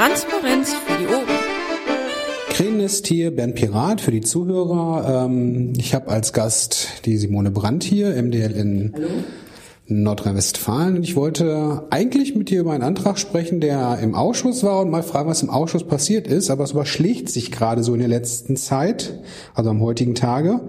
Transparenz 0.00 0.72
für 0.72 0.96
die 0.96 1.06
Ohren. 1.08 1.26
Krähennest 2.48 3.06
hier, 3.06 3.36
Bernd 3.36 3.54
Pirat 3.54 4.00
für 4.00 4.10
die 4.10 4.22
Zuhörer. 4.22 5.26
Ähm, 5.26 5.74
ich 5.76 5.94
habe 5.94 6.08
als 6.08 6.32
Gast 6.32 7.04
die 7.04 7.18
Simone 7.18 7.50
Brandt 7.50 7.84
hier, 7.84 8.10
MDL 8.22 8.52
in. 8.52 8.94
Nordrhein-Westfalen. 9.92 10.96
Und 10.96 11.02
ich 11.02 11.16
wollte 11.16 11.82
eigentlich 11.90 12.34
mit 12.34 12.48
dir 12.48 12.60
über 12.60 12.72
einen 12.72 12.84
Antrag 12.84 13.18
sprechen, 13.18 13.60
der 13.60 13.98
im 13.98 14.14
Ausschuss 14.14 14.62
war 14.62 14.80
und 14.80 14.90
mal 14.90 15.02
fragen, 15.02 15.28
was 15.28 15.42
im 15.42 15.50
Ausschuss 15.50 15.84
passiert 15.84 16.28
ist. 16.28 16.48
Aber 16.48 16.64
es 16.64 16.70
überschlägt 16.70 17.28
sich 17.28 17.50
gerade 17.50 17.82
so 17.82 17.92
in 17.92 17.98
der 17.98 18.08
letzten 18.08 18.56
Zeit, 18.56 19.18
also 19.52 19.68
am 19.68 19.82
heutigen 19.82 20.14
Tage 20.14 20.60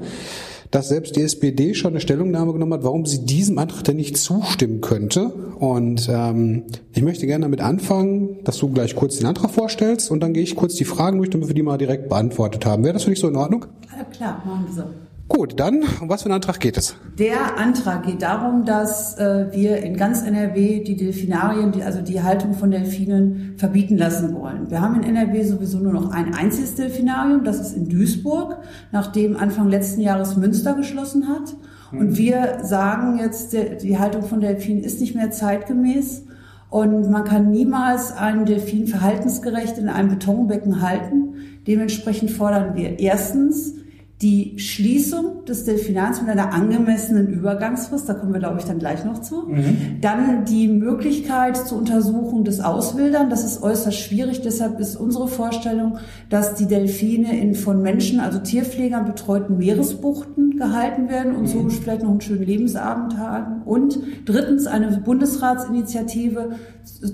dass 0.72 0.88
selbst 0.88 1.16
die 1.16 1.22
SPD 1.22 1.74
schon 1.74 1.92
eine 1.92 2.00
Stellungnahme 2.00 2.54
genommen 2.54 2.74
hat, 2.74 2.84
warum 2.84 3.06
sie 3.06 3.26
diesem 3.26 3.58
Antrag 3.58 3.84
denn 3.84 3.98
nicht 3.98 4.18
zustimmen 4.18 4.82
könnte. 4.82 5.26
Und 5.60 6.10
ähm, 6.12 6.64
ich 6.94 7.04
möchte 7.04 7.28
gerne 7.28 7.44
damit 7.44 7.62
anfangen, 7.62 8.38
dass 8.46 8.58
du 8.58 8.70
gleich 8.70 8.96
kurz 8.96 9.18
den 9.18 9.28
Antrag 9.28 9.52
vorstellst 9.52 10.10
und 10.10 10.22
dann 10.22 10.34
gehe 10.34 10.44
ich 10.44 10.56
kurz 10.56 10.76
die 10.76 10.86
Fragen 10.86 11.18
durch, 11.18 11.30
damit 11.30 11.50
wir 11.50 11.56
die 11.56 11.62
mal 11.62 11.78
direkt 11.78 12.10
beantwortet 12.10 12.66
haben. 12.66 12.84
Wäre 12.84 12.94
das 12.94 13.04
für 13.04 13.12
dich 13.12 13.20
so 13.20 13.28
in 13.28 13.36
Ordnung? 13.36 13.66
Klar, 14.14 14.42
machen 14.46 14.66
wir 14.68 14.74
so. 14.74 15.11
Gut, 15.32 15.58
dann, 15.62 15.84
um 16.02 16.10
was 16.10 16.24
für 16.24 16.26
einen 16.26 16.36
Antrag 16.36 16.60
geht 16.60 16.76
es? 16.76 16.94
Der 17.18 17.58
Antrag 17.58 18.06
geht 18.06 18.22
darum, 18.22 18.66
dass 18.66 19.18
äh, 19.18 19.48
wir 19.52 19.78
in 19.78 19.96
ganz 19.96 20.24
NRW 20.24 20.84
die 20.84 20.98
Delfinarien, 20.98 21.72
die, 21.72 21.84
also 21.84 22.02
die 22.02 22.22
Haltung 22.22 22.54
von 22.54 22.70
Delfinen, 22.70 23.54
verbieten 23.56 23.98
lassen 23.98 24.36
wollen. 24.36 24.70
Wir 24.70 24.82
haben 24.82 25.02
in 25.02 25.16
NRW 25.16 25.42
sowieso 25.46 25.80
nur 25.80 25.94
noch 25.94 26.12
ein 26.12 26.34
einziges 26.34 26.76
Delfinarium, 26.76 27.46
das 27.46 27.62
ist 27.62 27.78
in 27.78 27.88
Duisburg, 27.88 28.58
nachdem 28.92 29.38
Anfang 29.38 29.70
letzten 29.70 30.02
Jahres 30.02 30.36
Münster 30.36 30.74
geschlossen 30.74 31.30
hat. 31.30 31.56
Und 31.94 32.10
mhm. 32.10 32.18
wir 32.18 32.58
sagen 32.64 33.18
jetzt, 33.18 33.54
die 33.54 33.98
Haltung 33.98 34.24
von 34.24 34.42
Delfinen 34.42 34.84
ist 34.84 35.00
nicht 35.00 35.16
mehr 35.16 35.32
zeitgemäß. 35.32 36.26
Und 36.70 37.10
man 37.10 37.24
kann 37.24 37.52
niemals 37.52 38.12
einen 38.12 38.44
Delfin 38.44 38.86
verhaltensgerecht 38.86 39.78
in 39.78 39.88
einem 39.88 40.10
Betonbecken 40.10 40.82
halten. 40.82 41.36
Dementsprechend 41.68 42.32
fordern 42.32 42.76
wir 42.76 43.00
erstens, 43.00 43.76
die 44.22 44.60
Schließung 44.60 45.46
des 45.46 45.64
Delfinariums 45.66 46.22
mit 46.22 46.30
einer 46.30 46.54
angemessenen 46.54 47.28
Übergangsfrist, 47.28 48.08
da 48.08 48.14
kommen 48.14 48.34
wir, 48.34 48.40
glaube 48.40 48.60
ich, 48.60 48.66
dann 48.66 48.78
gleich 48.78 49.04
noch 49.04 49.22
zu. 49.22 49.48
Mhm. 49.48 50.00
Dann 50.00 50.46
die 50.46 50.68
Möglichkeit 50.68 51.58
zur 51.58 51.80
Untersuchung 51.80 52.44
des 52.44 52.60
Auswildern, 52.60 53.30
das 53.30 53.44
ist 53.44 53.64
äußerst 53.64 53.98
schwierig. 53.98 54.42
Deshalb 54.42 54.80
ist 54.80 54.96
unsere 54.96 55.28
Vorstellung, 55.28 55.98
dass 56.30 56.54
die 56.54 56.68
Delfine 56.68 57.40
in 57.40 57.56
von 57.56 57.82
Menschen, 57.82 58.20
also 58.20 58.40
Tierpflegern 58.40 59.06
betreuten 59.06 59.58
Meeresbuchten 59.58 60.58
gehalten 60.58 61.10
werden 61.10 61.36
und 61.36 61.48
so 61.48 61.60
mhm. 61.60 61.72
vielleicht 61.72 62.04
noch 62.04 62.12
einen 62.12 62.22
schönen 62.22 62.44
Lebensabend 62.44 63.18
haben. 63.18 63.64
Und 63.64 64.00
drittens 64.26 64.68
eine 64.68 64.98
Bundesratsinitiative 64.98 66.52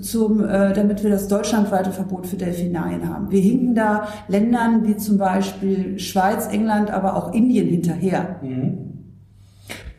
zum, 0.02 0.44
äh, 0.44 0.72
damit 0.72 1.02
wir 1.02 1.10
das 1.10 1.28
deutschlandweite 1.28 1.90
Verbot 1.90 2.26
für 2.26 2.36
Delfinarien 2.36 3.08
haben. 3.08 3.30
Wir 3.30 3.40
hinken 3.40 3.74
da 3.74 4.08
Ländern 4.28 4.86
wie 4.86 4.96
zum 4.96 5.18
Beispiel 5.18 5.98
Schweiz, 5.98 6.48
England, 6.50 6.90
aber 6.98 7.16
auch 7.16 7.32
Indien 7.32 7.68
hinterher. 7.68 8.40
Mhm. 8.42 8.88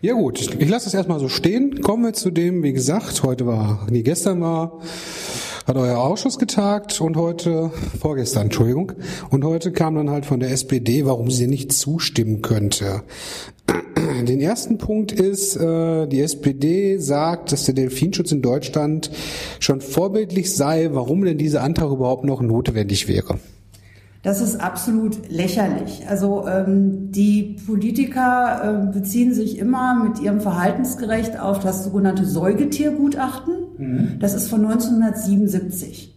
Ja 0.01 0.13
gut, 0.13 0.39
ich 0.39 0.69
lasse 0.69 0.87
es 0.87 0.93
erstmal 0.93 1.19
so 1.19 1.27
stehen. 1.27 1.81
Kommen 1.81 2.03
wir 2.03 2.13
zu 2.13 2.31
dem, 2.31 2.63
wie 2.63 2.71
gesagt, 2.71 3.21
heute 3.23 3.45
war, 3.45 3.85
nee, 3.91 4.01
gestern 4.01 4.39
war, 4.39 4.79
hat 5.67 5.75
euer 5.75 5.97
Ausschuss 5.97 6.39
getagt 6.39 7.01
und 7.01 7.17
heute, 7.17 7.71
vorgestern, 7.99 8.43
Entschuldigung, 8.43 8.93
und 9.29 9.43
heute 9.43 9.73
kam 9.73 9.95
dann 9.95 10.09
halt 10.09 10.25
von 10.25 10.39
der 10.39 10.51
SPD, 10.51 11.05
warum 11.05 11.29
sie 11.29 11.47
nicht 11.47 11.73
zustimmen 11.73 12.41
könnte. 12.41 13.03
Den 14.25 14.39
ersten 14.39 14.77
Punkt 14.77 15.11
ist, 15.11 15.57
äh, 15.57 16.07
die 16.07 16.21
SPD 16.21 16.97
sagt, 16.97 17.51
dass 17.51 17.65
der 17.65 17.75
Delfinschutz 17.75 18.31
in 18.31 18.41
Deutschland 18.41 19.11
schon 19.59 19.81
vorbildlich 19.81 20.55
sei, 20.55 20.89
warum 20.93 21.25
denn 21.25 21.37
dieser 21.37 21.61
Antrag 21.61 21.91
überhaupt 21.91 22.23
noch 22.23 22.41
notwendig 22.41 23.09
wäre. 23.09 23.37
Das 24.21 24.41
ist 24.41 24.59
absolut 24.59 25.29
lächerlich. 25.29 26.05
Also 26.09 26.45
ähm, 26.45 27.11
die 27.11 27.57
Politiker 27.65 28.89
äh, 28.89 28.91
beziehen 28.91 29.33
sich 29.33 29.57
immer 29.57 29.95
mit 30.03 30.19
ihrem 30.19 30.41
Verhaltensgerecht 30.41 31.39
auf 31.39 31.59
das 31.59 31.85
sogenannte 31.85 32.25
Säugetiergutachten. 32.25 33.55
Mhm. 33.77 34.19
Das 34.19 34.33
ist 34.33 34.49
von 34.49 34.65
1977. 34.65 36.08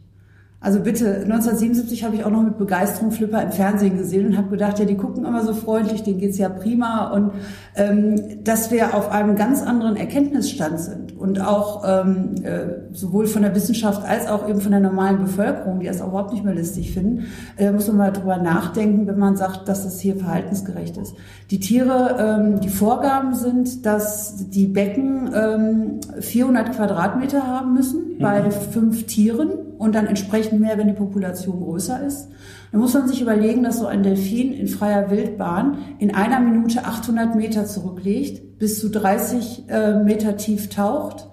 Also 0.63 0.79
bitte, 0.79 1.23
1977 1.23 2.05
habe 2.05 2.15
ich 2.15 2.25
auch 2.25 2.31
noch 2.31 2.43
mit 2.43 2.57
Begeisterung 2.57 3.11
Flipper 3.11 3.43
im 3.43 3.51
Fernsehen 3.51 3.99
gesehen 3.99 4.27
und 4.29 4.37
habe 4.37 4.49
gedacht, 4.49 4.79
ja, 4.79 4.85
die 4.85 4.97
gucken 4.97 5.25
immer 5.25 5.45
so 5.45 5.55
freundlich, 5.55 6.05
denen 6.05 6.21
geht's 6.21 6.39
ja 6.39 6.49
prima 6.49 7.11
und 7.11 7.33
ähm, 7.75 8.45
dass 8.45 8.71
wir 8.71 8.95
auf 8.95 9.11
einem 9.11 9.35
ganz 9.35 9.61
anderen 9.61 9.97
Erkenntnisstand 9.97 10.79
sind 10.79 11.19
und 11.19 11.41
auch 11.41 11.83
ähm, 11.85 12.37
äh, 12.45 12.95
sowohl 12.95 13.27
von 13.27 13.43
der 13.43 13.57
Wissenschaft 13.57 14.07
als 14.07 14.29
auch 14.29 14.49
eben 14.49 14.61
von 14.61 14.71
der 14.71 14.81
normalen 14.81 15.23
Bevölkerung, 15.23 15.81
die 15.81 15.87
das 15.87 16.01
auch 16.01 16.09
überhaupt 16.09 16.33
nicht 16.33 16.45
mehr 16.45 16.55
listig 16.55 16.93
finden, 16.93 17.25
äh, 17.57 17.73
muss 17.73 17.89
man 17.89 17.97
mal 17.97 18.13
drüber 18.13 18.37
nachdenken, 18.37 19.09
wenn 19.09 19.19
man 19.19 19.37
sagt, 19.37 19.69
dass 19.69 19.83
das 19.83 19.99
hier 19.99 20.15
verhaltensgerecht 20.15 20.97
ist. 20.97 21.17
Die 21.51 21.59
Tiere, 21.59 22.17
ähm, 22.21 22.61
die 22.61 22.69
Vorgaben 22.69 23.35
sind, 23.35 23.85
dass 23.85 24.49
die 24.51 24.67
Becken 24.67 25.29
ähm, 25.35 26.01
400 26.21 26.77
Quadratmeter 26.77 27.49
haben 27.49 27.75
müssen 27.75 28.15
mhm. 28.15 28.23
bei 28.23 28.49
fünf 28.53 29.07
Tieren 29.07 29.72
und 29.83 29.97
dann 29.97 30.07
entsprechend 30.07 30.61
mehr, 30.61 30.79
wenn 30.79 30.87
die 30.87 30.93
Population 30.93 31.61
größer 31.61 32.07
ist. 32.07 32.29
Dann 32.71 32.81
muss 32.81 32.95
man 32.95 33.09
sich 33.09 33.21
überlegen, 33.21 33.65
dass 33.65 33.81
so 33.81 33.87
ein 33.87 34.05
Delfin 34.05 34.53
in 34.53 34.69
freier 34.69 35.11
Wildbahn 35.11 35.79
in 35.99 36.15
einer 36.15 36.39
Minute 36.39 36.85
800 36.85 37.35
Meter 37.35 37.67
zurücklegt, 37.67 38.61
bis 38.61 38.79
zu 38.79 38.91
30 38.91 39.65
äh, 39.69 39.95
Meter 40.05 40.37
tief 40.37 40.69
taucht 40.69 41.29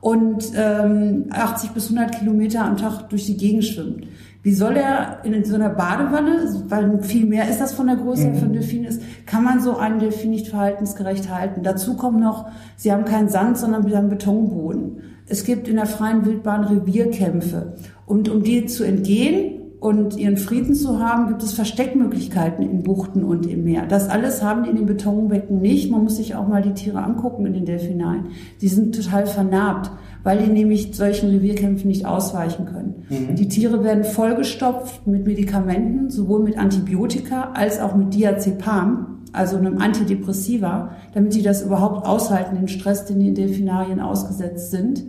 und 0.00 0.52
ähm, 0.56 1.26
80 1.30 1.72
bis 1.72 1.92
100 1.92 2.18
Kilometer 2.18 2.64
am 2.64 2.78
Tag 2.78 3.10
durch 3.10 3.26
die 3.26 3.36
Gegend 3.36 3.66
schwimmt. 3.66 4.06
Wie 4.42 4.54
soll 4.54 4.78
er 4.78 5.22
in 5.24 5.44
so 5.44 5.54
einer 5.54 5.68
Badewanne, 5.68 6.48
weil 6.68 7.02
viel 7.02 7.26
mehr 7.26 7.50
ist 7.50 7.60
das 7.60 7.74
von 7.74 7.86
der 7.86 7.96
Größe 7.96 8.28
mhm. 8.28 8.36
von 8.36 8.52
Delfin 8.54 8.84
ist, 8.84 9.02
kann 9.26 9.44
man 9.44 9.60
so 9.60 9.76
einen 9.76 9.98
Delfin 9.98 10.30
nicht 10.30 10.48
verhaltensgerecht 10.48 11.28
halten. 11.28 11.62
Dazu 11.62 11.96
kommt 11.96 12.20
noch, 12.20 12.48
sie 12.76 12.90
haben 12.90 13.04
keinen 13.04 13.28
Sand, 13.28 13.58
sondern 13.58 13.86
sie 13.86 13.94
haben 13.94 14.08
Betonboden. 14.08 15.02
Es 15.30 15.44
gibt 15.44 15.68
in 15.68 15.76
der 15.76 15.86
freien 15.86 16.26
Wildbahn 16.26 16.64
Revierkämpfe. 16.64 17.74
Und 18.04 18.28
um 18.28 18.42
die 18.42 18.66
zu 18.66 18.82
entgehen 18.82 19.60
und 19.78 20.16
ihren 20.16 20.36
Frieden 20.36 20.74
zu 20.74 20.98
haben, 20.98 21.28
gibt 21.28 21.44
es 21.44 21.52
Versteckmöglichkeiten 21.52 22.68
in 22.68 22.82
Buchten 22.82 23.22
und 23.22 23.46
im 23.46 23.62
Meer. 23.62 23.86
Das 23.86 24.08
alles 24.08 24.42
haben 24.42 24.64
die 24.64 24.70
in 24.70 24.76
den 24.76 24.86
Betonbecken 24.86 25.60
nicht. 25.60 25.88
Man 25.88 26.02
muss 26.02 26.16
sich 26.16 26.34
auch 26.34 26.48
mal 26.48 26.62
die 26.62 26.74
Tiere 26.74 27.04
angucken 27.04 27.46
in 27.46 27.54
den 27.54 27.64
Delfinalen. 27.64 28.26
Die 28.60 28.66
sind 28.66 28.96
total 28.96 29.28
vernarbt, 29.28 29.92
weil 30.24 30.38
die 30.38 30.50
nämlich 30.50 30.96
solchen 30.96 31.30
Revierkämpfen 31.30 31.86
nicht 31.86 32.06
ausweichen 32.06 32.66
können. 32.66 33.04
Mhm. 33.08 33.36
Die 33.36 33.46
Tiere 33.46 33.84
werden 33.84 34.02
vollgestopft 34.02 35.06
mit 35.06 35.24
Medikamenten, 35.24 36.10
sowohl 36.10 36.42
mit 36.42 36.58
Antibiotika 36.58 37.52
als 37.54 37.78
auch 37.78 37.94
mit 37.94 38.12
Diazepam 38.14 39.19
also 39.32 39.56
einem 39.56 39.78
Antidepressiva, 39.78 40.90
damit 41.14 41.32
sie 41.32 41.42
das 41.42 41.62
überhaupt 41.62 42.06
aushalten, 42.06 42.56
den 42.56 42.68
Stress, 42.68 43.04
den 43.06 43.20
die 43.20 43.28
in 43.28 43.34
Delfinarien 43.34 44.00
ausgesetzt 44.00 44.70
sind. 44.70 45.04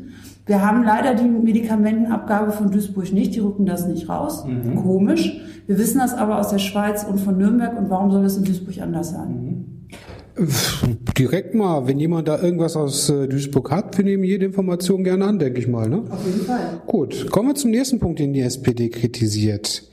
Wir 0.45 0.65
haben 0.65 0.83
leider 0.83 1.13
die 1.13 1.27
Medikamentenabgabe 1.27 2.51
von 2.51 2.71
Duisburg 2.71 3.13
nicht, 3.13 3.35
die 3.35 3.39
rücken 3.39 3.65
das 3.65 3.87
nicht 3.87 4.09
raus. 4.09 4.45
Mhm. 4.45 4.75
Komisch. 4.75 5.39
Wir 5.67 5.77
wissen 5.77 5.99
das 5.99 6.13
aber 6.13 6.39
aus 6.39 6.49
der 6.49 6.57
Schweiz 6.57 7.03
und 7.03 7.19
von 7.19 7.37
Nürnberg 7.37 7.77
und 7.77 7.89
warum 7.89 8.11
soll 8.11 8.25
es 8.25 8.37
in 8.37 8.43
Duisburg 8.43 8.81
anders 8.81 9.11
sein? 9.11 9.29
Mhm. 9.29 9.50
Direkt 11.17 11.53
mal, 11.53 11.87
wenn 11.87 11.99
jemand 11.99 12.27
da 12.27 12.41
irgendwas 12.41 12.75
aus 12.75 13.09
äh, 13.09 13.27
Duisburg 13.27 13.69
hat, 13.71 13.97
wir 13.97 14.05
nehmen 14.05 14.23
jede 14.23 14.45
Information 14.45 15.03
gerne 15.03 15.25
an, 15.25 15.39
denke 15.39 15.59
ich 15.59 15.67
mal. 15.67 15.89
Ne? 15.89 16.03
Auf 16.09 16.25
jeden 16.25 16.45
Fall. 16.45 16.81
Gut, 16.87 17.29
kommen 17.29 17.49
wir 17.49 17.55
zum 17.55 17.71
nächsten 17.71 17.99
Punkt, 17.99 18.19
den 18.19 18.33
die 18.33 18.41
SPD 18.41 18.89
kritisiert. 18.89 19.83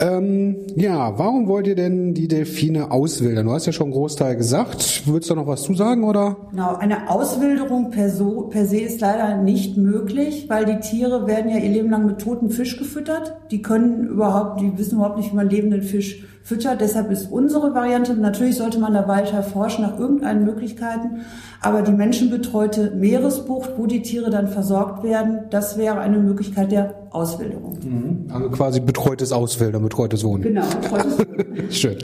Ähm, 0.00 0.56
ja, 0.76 1.18
warum 1.18 1.46
wollt 1.48 1.66
ihr 1.66 1.74
denn 1.74 2.14
die 2.14 2.28
Delfine 2.28 2.90
auswildern? 2.90 3.46
Du 3.46 3.52
hast 3.52 3.66
ja 3.66 3.72
schon 3.72 3.86
einen 3.86 3.94
Großteil 3.94 4.36
gesagt. 4.36 5.06
Würdest 5.06 5.30
du 5.30 5.34
noch 5.34 5.46
was 5.46 5.62
zu 5.62 5.74
sagen, 5.74 6.04
oder? 6.04 6.36
Genau, 6.50 6.76
eine 6.76 7.08
Auswilderung 7.10 7.90
per, 7.90 8.10
so, 8.10 8.42
per 8.42 8.66
se 8.66 8.80
ist 8.80 9.00
leider 9.00 9.36
nicht 9.42 9.76
möglich, 9.76 10.46
weil 10.48 10.64
die 10.64 10.80
Tiere 10.80 11.26
werden 11.26 11.50
ja 11.50 11.58
ihr 11.58 11.70
Leben 11.70 11.90
lang 11.90 12.06
mit 12.06 12.18
toten 12.18 12.50
Fisch 12.50 12.78
gefüttert. 12.78 13.36
Die 13.50 13.62
können 13.62 14.08
überhaupt, 14.08 14.60
die 14.60 14.76
wissen 14.76 14.96
überhaupt 14.96 15.18
nicht, 15.18 15.32
wie 15.32 15.36
man 15.36 15.48
lebenden 15.48 15.82
Fisch 15.82 16.24
füttert. 16.48 16.80
Deshalb 16.80 17.10
ist 17.10 17.30
unsere 17.30 17.74
Variante, 17.74 18.14
natürlich 18.14 18.56
sollte 18.56 18.78
man 18.78 18.94
da 18.94 19.06
weiter 19.06 19.42
forschen 19.42 19.67
nach 19.78 19.98
irgendeinen 19.98 20.44
Möglichkeiten, 20.44 21.22
aber 21.60 21.82
die 21.82 21.92
menschenbetreute 21.92 22.92
Meeresbucht, 22.92 23.72
wo 23.76 23.86
die 23.86 24.02
Tiere 24.02 24.30
dann 24.30 24.48
versorgt 24.48 25.02
werden, 25.02 25.40
das 25.50 25.76
wäre 25.76 25.98
eine 26.00 26.18
Möglichkeit 26.18 26.72
der 26.72 26.94
Auswilderung. 27.10 27.78
Mhm. 27.82 28.32
Also 28.32 28.50
quasi 28.50 28.80
betreutes 28.80 29.32
Auswildern, 29.32 29.82
betreutes 29.82 30.24
Wohnen. 30.24 30.42
Genau, 30.42 30.66
betreutes 30.66 31.18
Wohnen. 31.18 31.72
Schön. 31.72 31.98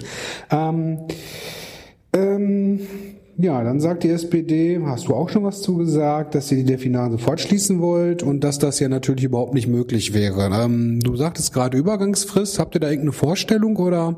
Ähm, 0.51 0.99
ähm, 2.13 2.81
ja, 3.37 3.65
dann 3.65 3.81
sagt 3.81 4.05
die 4.05 4.11
SPD, 4.11 4.81
hast 4.85 5.09
du 5.09 5.15
auch 5.15 5.29
schon 5.29 5.43
was 5.43 5.61
zugesagt, 5.61 6.37
dass 6.37 6.53
ihr 6.53 6.59
die 6.59 6.65
Delfinare 6.65 7.11
sofort 7.11 7.41
schließen 7.41 7.81
wollt 7.81 8.23
und 8.23 8.45
dass 8.45 8.61
das 8.61 8.79
ja 8.79 8.89
natürlich 8.89 9.25
überhaupt 9.25 9.55
nicht 9.55 9.67
möglich 9.67 10.15
wäre. 10.15 10.51
Ähm, 10.53 11.01
du 11.01 11.17
sagtest 11.17 11.53
gerade 11.53 11.77
Übergangsfrist. 11.77 12.61
Habt 12.61 12.77
ihr 12.77 12.81
da 12.81 12.89
irgendeine 12.89 13.13
Vorstellung 13.13 13.77
oder? 13.77 14.17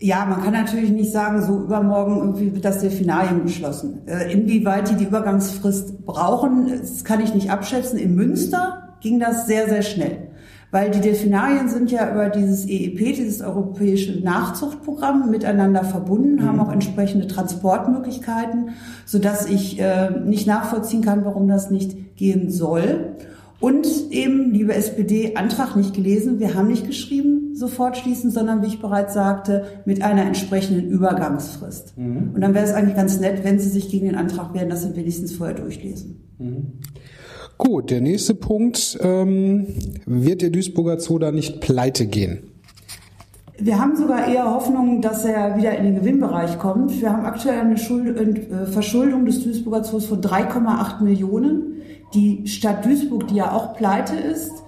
Ja, 0.00 0.24
man 0.26 0.42
kann 0.42 0.52
natürlich 0.52 0.90
nicht 0.90 1.10
sagen, 1.10 1.42
so 1.42 1.58
übermorgen 1.58 2.18
irgendwie 2.18 2.54
wird 2.54 2.64
das 2.64 2.80
Delfinarium 2.80 3.42
geschlossen. 3.42 4.06
Äh, 4.06 4.32
inwieweit 4.32 4.88
die 4.90 4.94
die 4.94 5.06
Übergangsfrist 5.06 6.06
brauchen, 6.06 6.68
das 6.68 7.02
kann 7.02 7.20
ich 7.20 7.34
nicht 7.34 7.50
abschätzen. 7.50 7.98
In 7.98 8.14
Münster 8.14 8.94
ging 9.00 9.18
das 9.18 9.46
sehr, 9.46 9.68
sehr 9.68 9.82
schnell 9.82 10.28
Weil 10.70 10.92
die 10.92 11.00
Delfinarien 11.00 11.68
sind 11.68 11.90
ja 11.90 12.12
über 12.12 12.28
dieses 12.28 12.64
EEP, 12.68 13.16
dieses 13.16 13.40
europäische 13.40 14.20
Nachzuchtprogramm, 14.20 15.30
miteinander 15.30 15.82
verbunden, 15.82 16.36
mhm. 16.36 16.46
haben 16.46 16.60
auch 16.60 16.70
entsprechende 16.70 17.26
Transportmöglichkeiten, 17.26 18.70
sodass 19.04 19.46
ich 19.46 19.80
äh, 19.80 20.10
nicht 20.10 20.46
nachvollziehen 20.46 21.02
kann, 21.02 21.24
warum 21.24 21.48
das 21.48 21.70
nicht 21.70 22.16
gehen 22.16 22.50
soll. 22.50 23.16
Und 23.60 23.88
eben, 24.10 24.52
liebe 24.52 24.72
SPD, 24.72 25.34
Antrag 25.34 25.74
nicht 25.74 25.92
gelesen, 25.92 26.38
wir 26.38 26.54
haben 26.54 26.68
nicht 26.68 26.86
geschrieben, 26.86 27.54
sofort 27.54 27.96
schließen, 27.96 28.30
sondern 28.30 28.62
wie 28.62 28.68
ich 28.68 28.80
bereits 28.80 29.14
sagte, 29.14 29.64
mit 29.84 30.00
einer 30.02 30.22
entsprechenden 30.22 30.88
Übergangsfrist. 30.88 31.98
Mhm. 31.98 32.30
Und 32.34 32.40
dann 32.40 32.54
wäre 32.54 32.64
es 32.64 32.72
eigentlich 32.72 32.94
ganz 32.94 33.18
nett, 33.18 33.42
wenn 33.42 33.58
Sie 33.58 33.68
sich 33.68 33.90
gegen 33.90 34.06
den 34.06 34.14
Antrag 34.14 34.54
wehren, 34.54 34.68
dass 34.68 34.84
Sie 34.84 34.94
wenigstens 34.94 35.32
vorher 35.32 35.56
durchlesen. 35.56 36.20
Mhm. 36.38 36.66
Gut, 37.58 37.90
der 37.90 38.00
nächste 38.00 38.34
Punkt. 38.34 38.96
Ähm, 39.02 39.66
wird 40.06 40.42
der 40.42 40.50
Duisburger 40.50 41.00
Zoo 41.00 41.18
da 41.18 41.32
nicht 41.32 41.60
pleite 41.60 42.06
gehen? 42.06 42.44
Wir 43.60 43.80
haben 43.80 43.96
sogar 43.96 44.28
eher 44.28 44.54
Hoffnung, 44.54 45.02
dass 45.02 45.24
er 45.24 45.56
wieder 45.56 45.76
in 45.76 45.84
den 45.84 45.94
Gewinnbereich 45.96 46.60
kommt. 46.60 47.00
Wir 47.00 47.12
haben 47.12 47.24
aktuell 47.24 47.58
eine 47.58 47.76
Schuld, 47.76 48.16
äh, 48.16 48.66
Verschuldung 48.66 49.26
des 49.26 49.42
Duisburger 49.42 49.82
Zoos 49.82 50.06
von 50.06 50.20
3,8 50.20 51.02
Millionen. 51.02 51.77
Die 52.14 52.46
Stadt 52.46 52.84
Duisburg, 52.84 53.28
die 53.28 53.36
ja 53.36 53.52
auch 53.52 53.74
pleite 53.74 54.16
ist, 54.16 54.64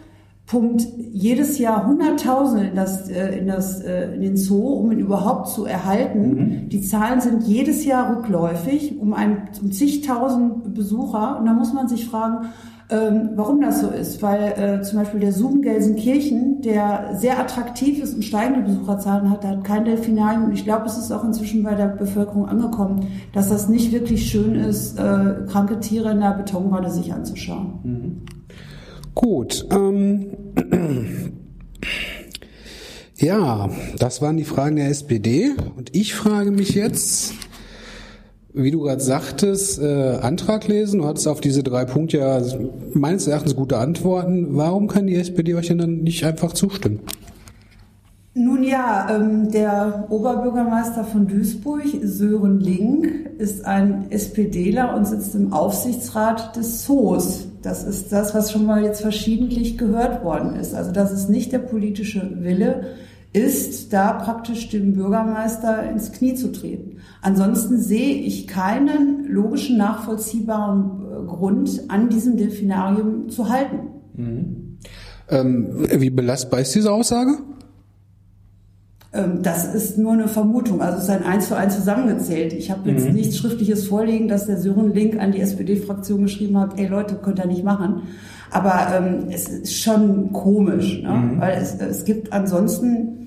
pumpt 0.51 0.83
jedes 1.13 1.59
Jahr 1.59 1.87
Hunderttausende 1.87 2.67
in, 2.67 2.75
das, 2.75 3.09
äh, 3.09 3.39
in, 3.39 3.47
das, 3.47 3.81
äh, 3.83 4.15
in 4.15 4.21
den 4.21 4.37
Zoo, 4.37 4.75
um 4.75 4.91
ihn 4.91 4.99
überhaupt 4.99 5.49
zu 5.49 5.65
erhalten. 5.65 6.35
Mhm. 6.35 6.69
Die 6.69 6.81
Zahlen 6.81 7.21
sind 7.21 7.45
jedes 7.45 7.85
Jahr 7.85 8.17
rückläufig, 8.17 8.99
um, 8.99 9.15
ein, 9.15 9.49
um 9.63 9.71
zigtausend 9.71 10.75
Besucher. 10.75 11.39
Und 11.39 11.47
da 11.47 11.53
muss 11.53 11.73
man 11.73 11.87
sich 11.87 12.09
fragen, 12.09 12.49
ähm, 12.91 13.31
warum 13.37 13.61
das 13.61 13.81
so 13.81 13.89
ist. 13.89 14.23
Weil 14.23 14.53
äh, 14.53 14.83
zum 14.83 14.99
Beispiel 14.99 15.21
der 15.21 15.33
Zoom 15.33 15.63
Gelsenkirchen, 15.63 16.61
der 16.63 17.17
sehr 17.17 17.39
attraktiv 17.39 18.03
ist 18.03 18.15
und 18.15 18.23
steigende 18.23 18.63
Besucherzahlen 18.63 19.31
hat, 19.31 19.43
der 19.43 19.51
hat 19.51 19.65
kein 19.65 19.85
Delfinarium. 19.85 20.47
Und 20.47 20.53
ich 20.53 20.65
glaube, 20.65 20.87
es 20.87 20.99
ist 20.99 21.13
auch 21.13 21.25
inzwischen 21.25 21.63
bei 21.63 21.75
der 21.75 21.89
Bevölkerung 21.89 22.47
angekommen, 22.47 23.07
dass 23.33 23.49
das 23.49 23.69
nicht 23.69 23.93
wirklich 23.93 24.31
schön 24.31 24.55
ist, 24.55 24.99
äh, 24.99 25.47
kranke 25.49 25.81
Tiere 25.81 26.13
in 26.13 26.21
der 26.21 26.33
Betonwanne 26.33 26.91
sich 26.91 27.13
anzuschauen. 27.13 27.79
Mhm. 27.83 28.23
Gut. 29.15 29.67
Ähm, 29.71 30.27
ja, 33.17 33.69
das 33.99 34.23
waren 34.23 34.37
die 34.37 34.45
Fragen 34.45 34.77
der 34.77 34.89
SPD. 34.89 35.51
Und 35.77 35.95
ich 35.95 36.15
frage 36.15 36.51
mich 36.51 36.71
jetzt, 36.71 37.35
wie 38.52 38.70
du 38.70 38.81
gerade 38.81 39.00
sagtest, 39.00 39.81
äh, 39.81 40.19
Antrag 40.20 40.67
lesen. 40.67 41.00
Du 41.00 41.06
hattest 41.06 41.29
auf 41.29 41.41
diese 41.41 41.62
drei 41.62 41.85
Punkte 41.85 42.19
ja 42.19 42.43
meines 42.94 43.26
Erachtens 43.26 43.55
gute 43.55 43.79
Antworten. 43.79 44.49
Warum 44.56 44.88
kann 44.88 45.06
die 45.06 45.17
SPD 45.17 45.55
euch 45.55 45.69
denn 45.69 45.79
dann 45.79 45.99
nicht 45.99 46.25
einfach 46.25 46.52
zustimmen? 46.52 47.00
Nun 48.35 48.62
ja, 48.62 49.08
ähm, 49.11 49.50
der 49.50 50.06
Oberbürgermeister 50.08 51.05
von 51.05 51.26
Duisburg, 51.26 51.82
Sören 52.02 52.61
Link, 52.61 53.08
ist 53.38 53.64
ein 53.67 54.06
SPDler 54.11 54.94
und 54.97 55.05
sitzt 55.05 55.35
im 55.35 55.52
Aufsichtsrat 55.52 56.56
des 56.56 56.85
Zoos. 56.85 57.49
Das 57.62 57.85
ist 57.85 58.12
das, 58.12 58.35
was 58.35 58.52
schon 58.52 58.67
mal 58.67 58.85
jetzt 58.85 59.02
verschiedentlich 59.02 59.76
gehört 59.76 60.25
worden 60.25 60.55
ist. 60.55 60.75
Also 60.75 60.93
das 60.93 61.12
ist 61.12 61.29
nicht 61.29 61.52
der 61.52 61.58
politische 61.58 62.31
Wille 62.41 62.94
ist, 63.32 63.93
da 63.93 64.12
praktisch 64.12 64.71
dem 64.71 64.94
Bürgermeister 64.94 65.88
ins 65.88 66.11
Knie 66.12 66.35
zu 66.35 66.50
treten. 66.50 66.97
Ansonsten 67.23 67.79
sehe 67.79 68.15
ich 68.17 68.49
keinen 68.49 69.27
logischen, 69.29 69.77
nachvollziehbaren 69.77 71.03
äh, 71.03 71.27
Grund, 71.27 71.85
an 71.88 72.09
diesem 72.09 72.37
Delfinarium 72.37 73.29
zu 73.29 73.49
halten. 73.49 73.79
Mhm. 74.15 74.79
Ähm, 75.29 75.87
wie 75.97 76.11
belastbar 76.11 76.61
ist 76.61 76.75
diese 76.75 76.91
Aussage? 76.91 77.38
Ähm, 79.12 79.43
das 79.43 79.75
ist 79.75 79.99
nur 79.99 80.12
eine 80.12 80.29
Vermutung, 80.29 80.81
also 80.81 80.99
es 80.99 81.05
ist 81.05 81.11
ein 81.11 81.25
eins 81.25 81.49
zu 81.49 81.56
eins 81.56 81.76
zusammengezählt. 81.76 82.53
Ich 82.53 82.71
habe 82.71 82.91
jetzt 82.91 83.06
mhm. 83.06 83.15
nichts 83.15 83.37
Schriftliches 83.38 83.87
vorliegen, 83.87 84.29
dass 84.29 84.47
der 84.47 84.56
Sören 84.56 84.93
Link 84.93 85.21
an 85.21 85.33
die 85.33 85.41
SPD-Fraktion 85.41 86.23
geschrieben 86.23 86.59
hat, 86.59 86.79
ey 86.79 86.87
Leute, 86.87 87.17
könnt 87.17 87.38
ihr 87.38 87.47
nicht 87.47 87.65
machen. 87.65 88.03
Aber 88.50 88.88
ähm, 88.93 89.26
es 89.31 89.49
ist 89.49 89.76
schon 89.76 90.33
komisch, 90.33 91.03
ne? 91.03 91.11
Mhm. 91.11 91.41
weil 91.41 91.59
es, 91.61 91.75
es 91.75 92.05
gibt 92.05 92.33
ansonsten 92.33 93.20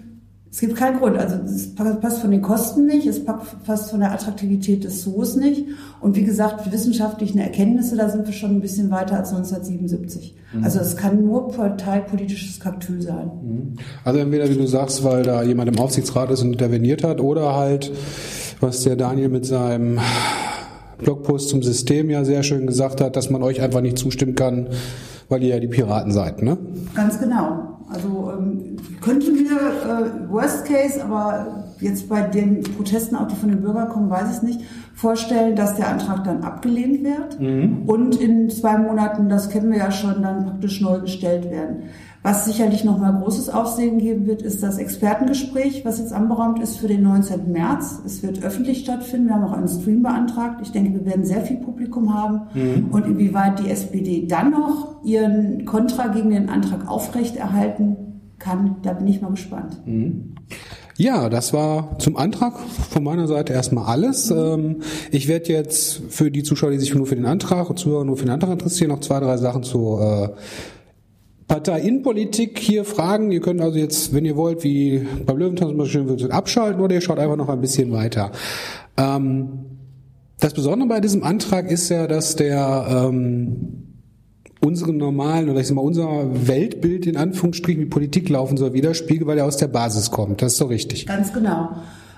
es 0.53 0.59
gibt 0.59 0.75
keinen 0.75 0.99
Grund. 0.99 1.17
Also 1.17 1.37
es 1.37 1.73
passt 1.73 2.19
von 2.19 2.29
den 2.29 2.43
Kosten 2.43 2.85
nicht, 2.85 3.07
es 3.07 3.25
passt 3.25 3.89
von 3.89 3.99
der 4.01 4.11
Attraktivität 4.11 4.83
des 4.83 5.01
Zoos 5.01 5.35
nicht. 5.35 5.65
Und 5.99 6.15
wie 6.15 6.23
gesagt, 6.23 6.71
wissenschaftlichen 6.71 7.39
Erkenntnisse, 7.39 7.97
da 7.97 8.07
sind 8.07 8.27
wir 8.27 8.33
schon 8.33 8.51
ein 8.51 8.61
bisschen 8.61 8.91
weiter 8.91 9.17
als 9.17 9.29
1977. 9.29 10.35
Mhm. 10.53 10.63
Also 10.63 10.79
es 10.79 10.95
kann 10.95 11.25
nur 11.25 11.47
parteipolitisches 11.47 12.59
Kalkül 12.59 13.01
sein. 13.01 13.31
Mhm. 13.41 13.73
Also 14.03 14.19
entweder, 14.19 14.47
wie 14.47 14.53
du 14.55 14.67
sagst, 14.67 15.03
weil 15.03 15.23
da 15.23 15.41
jemand 15.41 15.75
im 15.75 15.79
Aufsichtsrat 15.79 16.29
ist 16.29 16.43
und 16.43 16.51
interveniert 16.51 17.03
hat, 17.03 17.19
oder 17.19 17.55
halt, 17.55 17.91
was 18.59 18.83
der 18.83 18.95
Daniel 18.95 19.29
mit 19.29 19.47
seinem 19.47 19.99
Blogpost 20.99 21.49
zum 21.49 21.63
System 21.63 22.11
ja 22.11 22.23
sehr 22.25 22.43
schön 22.43 22.67
gesagt 22.67 23.01
hat, 23.01 23.15
dass 23.15 23.31
man 23.31 23.41
euch 23.41 23.59
einfach 23.59 23.81
nicht 23.81 23.97
zustimmen 23.97 24.35
kann, 24.35 24.67
weil 25.29 25.41
ihr 25.41 25.55
ja 25.55 25.59
die 25.59 25.67
Piraten 25.67 26.11
seid, 26.11 26.43
ne? 26.43 26.59
Ganz 26.93 27.19
genau. 27.19 27.72
Also 27.89 28.31
ähm, 28.37 28.77
könnten 29.01 29.35
wir 29.35 29.51
äh, 29.51 30.31
Worst 30.31 30.65
Case, 30.65 31.03
aber 31.03 31.65
jetzt 31.79 32.09
bei 32.09 32.21
den 32.21 32.63
Protesten, 32.63 33.15
auch 33.15 33.27
die 33.27 33.35
von 33.35 33.49
den 33.49 33.61
Bürgern 33.61 33.89
kommen, 33.89 34.09
weiß 34.09 34.29
ich 34.29 34.37
es 34.37 34.43
nicht, 34.43 34.61
vorstellen, 34.95 35.55
dass 35.55 35.75
der 35.75 35.89
Antrag 35.89 36.23
dann 36.23 36.43
abgelehnt 36.43 37.03
wird 37.03 37.39
mhm. 37.39 37.83
und 37.87 38.15
in 38.15 38.49
zwei 38.49 38.77
Monaten, 38.77 39.27
das 39.27 39.49
kennen 39.49 39.71
wir 39.71 39.79
ja 39.79 39.91
schon, 39.91 40.21
dann 40.21 40.45
praktisch 40.45 40.81
neu 40.81 40.99
gestellt 40.99 41.49
werden. 41.51 41.83
Was 42.23 42.45
sicherlich 42.45 42.85
nochmal 42.85 43.19
großes 43.19 43.49
Aufsehen 43.49 43.97
geben 43.97 44.25
wird, 44.27 44.41
ist 44.41 44.63
das 44.63 44.77
Expertengespräch, 44.77 45.83
was 45.83 45.99
jetzt 45.99 46.13
anberaumt 46.13 46.61
ist 46.61 46.77
für 46.77 46.87
den 46.87 47.03
19. 47.03 47.51
März. 47.51 47.99
Es 48.05 48.23
wird 48.23 48.41
öffentlich 48.41 48.79
stattfinden. 48.79 49.27
Wir 49.27 49.35
haben 49.35 49.43
auch 49.43 49.51
einen 49.51 49.67
Stream 49.67 50.03
beantragt. 50.03 50.61
Ich 50.61 50.71
denke, 50.71 50.93
wir 50.93 51.05
werden 51.05 51.25
sehr 51.25 51.41
viel 51.41 51.57
Publikum 51.57 52.13
haben. 52.13 52.43
Mhm. 52.53 52.87
Und 52.91 53.05
inwieweit 53.05 53.59
die 53.59 53.69
SPD 53.69 54.25
dann 54.25 54.51
noch 54.51 55.03
ihren 55.03 55.65
Kontra 55.65 56.07
gegen 56.07 56.29
den 56.29 56.47
Antrag 56.47 56.87
aufrechterhalten 56.87 57.97
kann, 58.39 58.77
da 58.83 58.93
bin 58.93 59.07
ich 59.07 59.21
mal 59.21 59.31
gespannt. 59.31 59.81
Mhm. 59.85 60.35
Ja, 60.95 61.27
das 61.27 61.51
war 61.51 61.97
zum 61.99 62.15
Antrag 62.15 62.57
von 62.89 63.03
meiner 63.03 63.27
Seite 63.27 63.51
erstmal 63.51 63.85
alles. 63.85 64.31
Ähm, 64.31 64.77
ich 65.11 65.27
werde 65.27 65.51
jetzt 65.51 66.03
für 66.09 66.31
die 66.31 66.43
Zuschauer, 66.43 66.71
die 66.71 66.77
sich 66.77 66.93
nur 66.95 67.05
für 67.05 67.15
den 67.15 67.25
Antrag 67.25 67.69
und 67.69 67.79
Zuhörer 67.79 68.05
nur 68.05 68.15
für 68.15 68.25
den 68.25 68.31
Antrag 68.31 68.51
interessieren, 68.51 68.91
noch 68.91 69.01
zwei, 69.01 69.19
drei 69.19 69.35
Sachen 69.35 69.63
zu 69.63 69.99
Parteiinnenpolitik 71.53 72.57
hier 72.57 72.83
fragen. 72.83 73.31
Ihr 73.31 73.39
könnt 73.39 73.61
also 73.61 73.77
jetzt, 73.77 74.11
wenn 74.11 74.25
ihr 74.25 74.35
wollt, 74.35 74.63
wie 74.63 75.05
beim 75.23 75.37
Löwentanz 75.37 75.87
schön 75.87 76.09
wird, 76.09 76.31
abschalten 76.31 76.81
oder 76.81 76.95
ihr 76.95 77.01
schaut 77.01 77.19
einfach 77.19 77.35
noch 77.35 77.47
ein 77.47 77.61
bisschen 77.61 77.91
weiter. 77.91 78.31
Ähm, 78.97 79.59
das 80.39 80.55
Besondere 80.55 80.89
bei 80.89 80.99
diesem 80.99 81.23
Antrag 81.23 81.69
ist 81.69 81.89
ja, 81.89 82.07
dass 82.07 82.35
der 82.35 82.87
ähm, 82.89 83.83
unseren 84.61 84.97
normalen 84.97 85.47
oder 85.47 85.59
ich 85.59 85.67
sag 85.67 85.75
mal 85.75 85.83
unser 85.83 86.47
Weltbild 86.47 87.05
in 87.05 87.17
Anführungsstrichen 87.17 87.83
wie 87.83 87.87
Politik 87.87 88.29
laufen 88.29 88.57
soll 88.57 88.73
widerspiegelt, 88.73 89.27
weil 89.27 89.37
er 89.37 89.45
aus 89.45 89.57
der 89.57 89.67
Basis 89.67 90.09
kommt. 90.09 90.41
Das 90.41 90.53
ist 90.53 90.57
so 90.57 90.65
richtig. 90.65 91.05
Ganz 91.05 91.33
genau. 91.33 91.69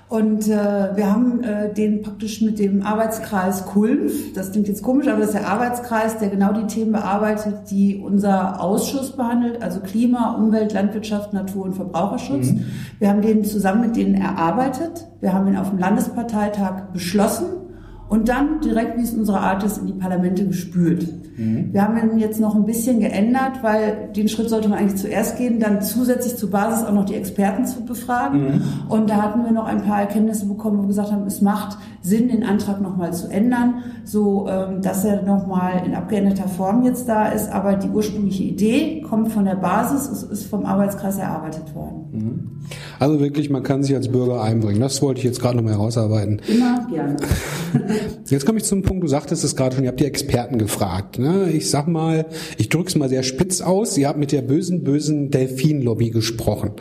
Und 0.08 0.46
äh, 0.46 0.96
wir 0.96 1.12
haben 1.12 1.42
äh, 1.42 1.74
den 1.74 2.02
praktisch 2.02 2.40
mit 2.40 2.60
dem 2.60 2.82
Arbeitskreis 2.82 3.66
Kulmf, 3.66 4.32
das 4.34 4.52
klingt 4.52 4.68
jetzt 4.68 4.84
komisch, 4.84 5.08
aber 5.08 5.18
das 5.18 5.30
ist 5.30 5.34
der 5.34 5.48
Arbeitskreis, 5.48 6.18
der 6.18 6.28
genau 6.28 6.52
die 6.52 6.68
Themen 6.68 6.92
bearbeitet, 6.92 7.70
die 7.70 7.96
unser 7.96 8.62
Ausschuss 8.62 9.16
behandelt, 9.16 9.60
also 9.60 9.80
Klima, 9.80 10.36
Umwelt, 10.36 10.72
Landwirtschaft, 10.72 11.32
Natur 11.32 11.64
und 11.64 11.74
Verbraucherschutz. 11.74 12.52
Mhm. 12.52 12.64
Wir 13.00 13.08
haben 13.08 13.20
den 13.20 13.44
zusammen 13.44 13.80
mit 13.80 13.96
denen 13.96 14.14
erarbeitet. 14.14 15.08
Wir 15.20 15.32
haben 15.32 15.48
ihn 15.48 15.56
auf 15.56 15.70
dem 15.70 15.78
Landesparteitag 15.78 16.92
beschlossen 16.92 17.65
und 18.08 18.28
dann 18.28 18.60
direkt, 18.60 18.96
wie 18.96 19.02
es 19.02 19.12
unsere 19.12 19.40
Art 19.40 19.64
ist, 19.64 19.78
in 19.78 19.86
die 19.86 19.92
Parlamente 19.92 20.46
gespült. 20.46 21.08
Mhm. 21.36 21.72
Wir 21.72 21.82
haben 21.82 22.10
ihn 22.10 22.18
jetzt 22.18 22.40
noch 22.40 22.54
ein 22.54 22.64
bisschen 22.64 23.00
geändert, 23.00 23.62
weil 23.62 24.10
den 24.14 24.28
Schritt 24.28 24.48
sollte 24.48 24.68
man 24.68 24.78
eigentlich 24.78 25.00
zuerst 25.00 25.36
gehen, 25.36 25.60
dann 25.60 25.82
zusätzlich 25.82 26.36
zur 26.36 26.50
Basis 26.50 26.84
auch 26.84 26.92
noch 26.92 27.04
die 27.04 27.14
Experten 27.14 27.66
zu 27.66 27.84
befragen. 27.84 28.42
Mhm. 28.42 28.62
Und 28.88 29.10
da 29.10 29.22
hatten 29.22 29.44
wir 29.44 29.52
noch 29.52 29.66
ein 29.66 29.82
paar 29.82 30.00
Erkenntnisse 30.00 30.46
bekommen, 30.46 30.78
wo 30.78 30.82
wir 30.82 30.88
gesagt 30.88 31.12
haben, 31.12 31.26
es 31.26 31.40
macht 31.40 31.78
Sinn, 32.02 32.28
den 32.28 32.44
Antrag 32.44 32.80
nochmal 32.80 33.12
zu 33.12 33.28
ändern, 33.28 33.82
so 34.04 34.46
ähm, 34.48 34.80
dass 34.82 35.04
er 35.04 35.22
nochmal 35.22 35.82
in 35.84 35.94
abgeänderter 35.94 36.48
Form 36.48 36.84
jetzt 36.84 37.08
da 37.08 37.26
ist. 37.28 37.52
Aber 37.52 37.74
die 37.74 37.88
ursprüngliche 37.88 38.44
Idee 38.44 39.02
kommt 39.02 39.32
von 39.32 39.44
der 39.44 39.56
Basis, 39.56 40.08
es 40.08 40.22
ist 40.22 40.46
vom 40.46 40.64
Arbeitskreis 40.64 41.18
erarbeitet 41.18 41.74
worden. 41.74 42.05
Mhm. 42.12 42.50
Also 42.98 43.20
wirklich, 43.20 43.50
man 43.50 43.62
kann 43.62 43.82
sich 43.82 43.94
als 43.94 44.08
Bürger 44.08 44.42
einbringen. 44.42 44.80
Das 44.80 45.02
wollte 45.02 45.18
ich 45.18 45.24
jetzt 45.24 45.40
gerade 45.40 45.56
nochmal 45.56 45.74
herausarbeiten. 45.74 46.40
Immer 46.48 46.86
gerne. 46.90 47.16
Jetzt 48.28 48.46
komme 48.46 48.58
ich 48.58 48.64
zum 48.64 48.82
Punkt, 48.82 49.04
du 49.04 49.08
sagtest 49.08 49.44
es 49.44 49.54
gerade 49.54 49.74
schon, 49.76 49.84
ihr 49.84 49.90
habt 49.90 50.00
die 50.00 50.06
Experten 50.06 50.58
gefragt. 50.58 51.18
Ne? 51.18 51.50
Ich 51.50 51.70
sag 51.70 51.86
mal, 51.88 52.26
ich 52.56 52.68
drücke 52.68 52.88
es 52.88 52.96
mal 52.96 53.08
sehr 53.08 53.22
spitz 53.22 53.60
aus, 53.60 53.96
ihr 53.98 54.08
habt 54.08 54.18
mit 54.18 54.32
der 54.32 54.42
bösen, 54.42 54.82
bösen 54.82 55.30
Delfin-Lobby 55.30 56.10
gesprochen. 56.10 56.72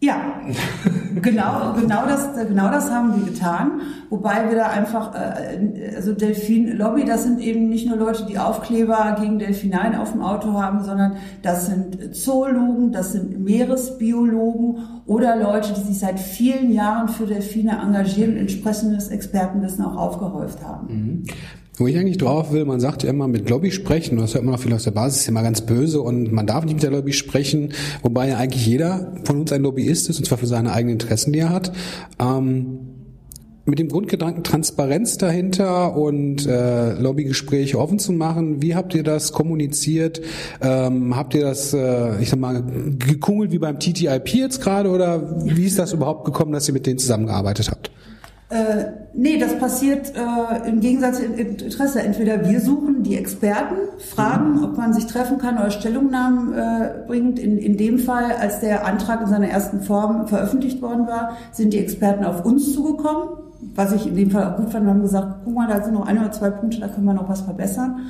Ja, 0.00 0.40
genau, 1.22 1.74
genau 1.78 2.06
das, 2.06 2.28
genau 2.34 2.70
das 2.70 2.90
haben 2.90 3.14
wir 3.14 3.32
getan. 3.32 3.80
Wobei 4.10 4.48
wir 4.48 4.56
da 4.56 4.68
einfach, 4.68 5.14
äh, 5.14 5.94
also 5.96 6.12
Delfin 6.12 6.76
Lobby, 6.76 7.04
das 7.04 7.24
sind 7.24 7.40
eben 7.40 7.68
nicht 7.68 7.88
nur 7.88 7.96
Leute, 7.96 8.24
die 8.26 8.38
Aufkleber 8.38 9.16
gegen 9.20 9.38
Delfineien 9.38 9.94
auf 9.94 10.12
dem 10.12 10.22
Auto 10.22 10.54
haben, 10.54 10.82
sondern 10.84 11.16
das 11.42 11.66
sind 11.66 12.14
Zoologen, 12.14 12.92
das 12.92 13.12
sind 13.12 13.40
Meeresbiologen 13.40 14.78
oder 15.06 15.36
Leute, 15.36 15.72
die 15.74 15.80
sich 15.80 15.98
seit 15.98 16.18
vielen 16.18 16.72
Jahren 16.72 17.08
für 17.08 17.26
Delfine 17.26 17.80
engagieren 17.82 18.32
und 18.32 18.38
entsprechendes 18.38 19.08
Expertenwissen 19.08 19.84
auch 19.84 19.96
aufgehäuft 19.96 20.64
haben. 20.64 21.24
Wo 21.78 21.86
ich 21.86 21.96
eigentlich 21.96 22.18
drauf 22.18 22.52
will, 22.52 22.64
man 22.64 22.80
sagt 22.80 23.04
ja 23.04 23.10
immer 23.10 23.28
mit 23.28 23.48
Lobby 23.48 23.70
sprechen, 23.70 24.18
das 24.18 24.34
hört 24.34 24.44
man 24.44 24.54
auch 24.54 24.60
viel 24.60 24.72
aus 24.72 24.84
der 24.84 24.90
Basis, 24.90 25.22
ist 25.22 25.28
immer 25.28 25.42
ganz 25.42 25.60
böse 25.60 26.00
und 26.00 26.32
man 26.32 26.46
darf 26.46 26.64
nicht 26.64 26.74
mit 26.74 26.82
der 26.82 26.90
Lobby 26.90 27.12
sprechen, 27.12 27.72
wobei 28.02 28.28
ja 28.28 28.38
eigentlich 28.38 28.66
jeder 28.66 29.14
von 29.24 29.40
uns 29.40 29.52
ein 29.52 29.62
Lobbyist 29.62 30.10
ist, 30.10 30.18
und 30.18 30.24
zwar 30.24 30.38
für 30.38 30.46
seine 30.46 30.72
eigenen 30.72 30.94
Interessen, 30.94 31.32
die 31.32 31.38
er 31.38 31.50
hat. 31.50 31.72
Ähm, 32.20 32.78
mit 33.68 33.78
dem 33.78 33.88
Grundgedanken 33.88 34.42
Transparenz 34.44 35.18
dahinter 35.18 35.94
und 35.94 36.46
äh, 36.46 36.94
Lobbygespräche 36.94 37.78
offen 37.78 37.98
zu 37.98 38.12
machen. 38.12 38.62
Wie 38.62 38.74
habt 38.74 38.94
ihr 38.94 39.02
das 39.02 39.32
kommuniziert? 39.32 40.22
Ähm, 40.62 41.14
habt 41.14 41.34
ihr 41.34 41.42
das, 41.42 41.74
äh, 41.74 42.20
ich 42.20 42.30
sag 42.30 42.40
mal, 42.40 42.64
gekungelt 42.98 43.52
wie 43.52 43.58
beim 43.58 43.78
TTIP 43.78 44.28
jetzt 44.28 44.62
gerade 44.62 44.90
oder 44.90 45.44
wie 45.44 45.66
ist 45.66 45.78
das 45.78 45.92
überhaupt 45.92 46.24
gekommen, 46.24 46.52
dass 46.52 46.66
ihr 46.66 46.72
mit 46.72 46.86
denen 46.86 46.98
zusammengearbeitet 46.98 47.70
habt? 47.70 47.90
Äh, 48.50 48.92
nee, 49.12 49.38
das 49.38 49.58
passiert 49.58 50.12
äh, 50.16 50.68
im 50.68 50.80
Gegensatz 50.80 51.20
im 51.20 51.34
Interesse. 51.34 52.00
Entweder 52.00 52.48
wir 52.48 52.60
suchen 52.60 53.02
die 53.02 53.16
Experten, 53.16 53.76
fragen, 53.98 54.56
mhm. 54.56 54.64
ob 54.64 54.78
man 54.78 54.94
sich 54.94 55.06
treffen 55.06 55.36
kann 55.36 55.58
oder 55.58 55.70
Stellungnahmen 55.70 56.54
äh, 56.54 56.90
bringt. 57.06 57.38
In, 57.38 57.58
in 57.58 57.76
dem 57.76 57.98
Fall, 57.98 58.32
als 58.40 58.60
der 58.60 58.86
Antrag 58.86 59.20
in 59.20 59.26
seiner 59.26 59.48
ersten 59.48 59.82
Form 59.82 60.28
veröffentlicht 60.28 60.80
worden 60.80 61.06
war, 61.06 61.36
sind 61.52 61.74
die 61.74 61.78
Experten 61.78 62.24
auf 62.24 62.46
uns 62.46 62.72
zugekommen, 62.72 63.28
was 63.74 63.92
ich 63.92 64.06
in 64.06 64.16
dem 64.16 64.30
Fall 64.30 64.44
auch 64.44 64.56
gut 64.56 64.70
fand. 64.70 64.86
Wir 64.86 64.94
haben 64.94 65.02
gesagt, 65.02 65.40
guck 65.44 65.54
mal, 65.54 65.68
da 65.68 65.84
sind 65.84 65.92
noch 65.92 66.06
ein 66.06 66.18
oder 66.18 66.32
zwei 66.32 66.48
Punkte, 66.48 66.80
da 66.80 66.88
können 66.88 67.04
wir 67.04 67.14
noch 67.14 67.28
was 67.28 67.42
verbessern. 67.42 68.00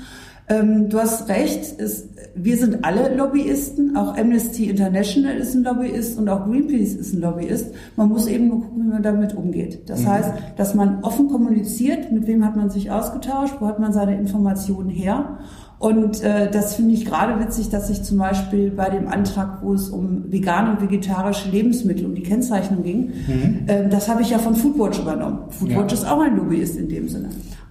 Ähm, 0.50 0.88
du 0.88 0.98
hast 0.98 1.28
recht, 1.28 1.78
es, 1.78 2.08
wir 2.34 2.56
sind 2.56 2.84
alle 2.84 3.14
Lobbyisten, 3.14 3.96
auch 3.96 4.16
Amnesty 4.16 4.70
International 4.70 5.36
ist 5.36 5.54
ein 5.54 5.62
Lobbyist 5.62 6.18
und 6.18 6.28
auch 6.28 6.46
Greenpeace 6.46 6.94
ist 6.94 7.12
ein 7.12 7.20
Lobbyist. 7.20 7.74
Man 7.96 8.08
muss 8.08 8.26
eben 8.26 8.48
nur 8.48 8.62
gucken, 8.62 8.84
wie 8.84 8.88
man 8.88 9.02
damit 9.02 9.34
umgeht. 9.34 9.90
Das 9.90 10.02
mhm. 10.02 10.08
heißt, 10.08 10.32
dass 10.56 10.74
man 10.74 11.02
offen 11.02 11.28
kommuniziert, 11.28 12.12
mit 12.12 12.26
wem 12.26 12.44
hat 12.44 12.56
man 12.56 12.70
sich 12.70 12.90
ausgetauscht, 12.90 13.56
wo 13.60 13.66
hat 13.66 13.78
man 13.78 13.92
seine 13.92 14.16
Informationen 14.16 14.88
her. 14.88 15.38
Und 15.78 16.24
äh, 16.24 16.50
das 16.50 16.74
finde 16.74 16.94
ich 16.94 17.04
gerade 17.04 17.38
witzig, 17.44 17.68
dass 17.68 17.86
sich 17.86 18.02
zum 18.02 18.18
Beispiel 18.18 18.70
bei 18.70 18.88
dem 18.90 19.06
Antrag, 19.06 19.62
wo 19.62 19.74
es 19.74 19.90
um 19.90 20.32
vegane 20.32 20.72
und 20.72 20.80
vegetarische 20.80 21.50
Lebensmittel, 21.50 22.04
um 22.06 22.14
die 22.14 22.22
Kennzeichnung 22.22 22.82
ging, 22.82 23.12
mhm. 23.26 23.60
äh, 23.66 23.88
das 23.88 24.08
habe 24.08 24.22
ich 24.22 24.30
ja 24.30 24.38
von 24.38 24.56
Foodwatch 24.56 24.98
übernommen. 24.98 25.38
Foodwatch 25.50 25.92
ja. 25.92 25.98
ist 25.98 26.04
auch 26.10 26.20
ein 26.20 26.36
Lobbyist 26.36 26.76
in 26.76 26.88
dem 26.88 27.08
Sinne. 27.08 27.28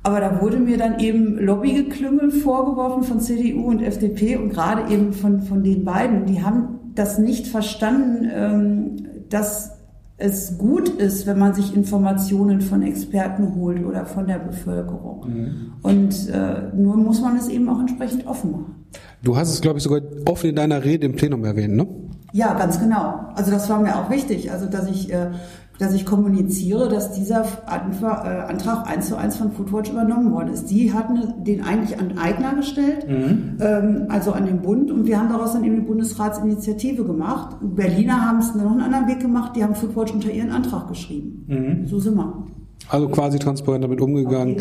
Aber 0.08 0.22
da 0.22 0.42
wurde 0.42 0.58
mir 0.58 0.78
dann 0.78 1.02
eben 1.02 1.38
Lobbygeklüngel 1.38 2.32
vorgeworfen 2.32 3.04
von 3.04 3.20
CDU 3.20 3.68
und 3.68 3.82
FDP 3.82 4.38
und 4.38 4.54
gerade 4.54 4.90
eben 4.90 5.12
von, 5.12 5.42
von 5.42 5.66
den 5.66 5.84
beiden. 5.84 6.26
Die 6.26 6.42
haben 6.42 6.94
das 6.96 7.20
nicht 7.20 7.46
verstanden, 7.46 8.30
ähm, 8.34 8.96
dass 9.28 9.72
es 10.16 10.58
gut 10.58 10.88
ist, 10.88 11.28
wenn 11.28 11.38
man 11.38 11.54
sich 11.54 11.76
Informationen 11.76 12.62
von 12.62 12.84
Experten 12.84 13.54
holt 13.56 13.86
oder 13.86 14.06
von 14.06 14.28
der 14.28 14.40
Bevölkerung. 14.40 15.26
Mhm. 15.28 15.74
Und 15.82 16.30
äh, 16.30 16.74
nur 16.74 16.96
muss 16.96 17.20
man 17.20 17.36
es 17.36 17.50
eben 17.50 17.68
auch 17.68 17.82
entsprechend 17.82 18.28
offen 18.28 18.52
machen. 18.52 18.76
Du 19.24 19.36
hast 19.36 19.50
es, 19.50 19.60
glaube 19.60 19.80
ich, 19.80 19.84
sogar 19.84 20.00
offen 20.26 20.52
in 20.52 20.56
deiner 20.56 20.86
Rede 20.86 21.06
im 21.06 21.18
Plenum 21.18 21.44
erwähnt, 21.44 21.76
ne? 21.76 21.86
Ja, 22.32 22.54
ganz 22.54 22.80
genau. 22.80 23.32
Also 23.36 23.52
das 23.52 23.70
war 23.70 23.82
mir 23.82 23.96
auch 23.98 24.10
wichtig. 24.10 24.52
Also 24.54 24.68
dass 24.68 24.90
ich 24.90 25.12
äh, 25.12 25.32
dass 25.79 25.93
ich 25.93 26.05
kommuniziere, 26.05 26.89
dass 26.89 27.12
dieser 27.12 27.43
äh, 27.43 28.51
Antrag 28.51 28.88
eins 28.88 29.07
zu 29.07 29.17
eins 29.17 29.38
von 29.38 29.51
Foodwatch 29.51 29.91
übernommen 29.91 30.31
worden 30.31 30.53
ist. 30.53 30.65
Die 30.69 30.93
hatten 30.93 31.43
den 31.43 31.63
eigentlich 31.63 32.00
an 32.00 32.17
Eigner 32.17 32.55
gestellt, 32.55 33.07
mhm. 33.07 33.57
ähm, 33.60 34.05
also 34.10 34.31
an 34.31 34.46
den 34.46 34.62
Bund, 34.62 34.91
und 34.91 35.05
wir 35.05 35.19
haben 35.19 35.29
daraus 35.29 35.53
dann 35.53 35.63
eben 35.63 35.75
eine 35.75 35.86
Bundesratsinitiative 35.86 37.03
gemacht. 37.03 37.57
Berliner 37.62 38.25
haben 38.25 38.39
es 38.39 38.53
noch 38.55 38.72
einen 38.72 38.81
anderen 38.81 39.07
Weg 39.07 39.19
gemacht, 39.19 39.55
die 39.55 39.63
haben 39.63 39.75
Foodwatch 39.75 40.13
unter 40.13 40.31
ihren 40.31 40.51
Antrag 40.51 40.88
geschrieben. 40.88 41.46
Mhm. 41.48 41.88
So 41.88 42.00
sind 42.00 42.15
wir. 42.15 42.48
Also 42.89 43.10
quasi 43.10 43.38
transparent 43.38 43.84
damit 43.84 44.00
umgegangen. 44.00 44.57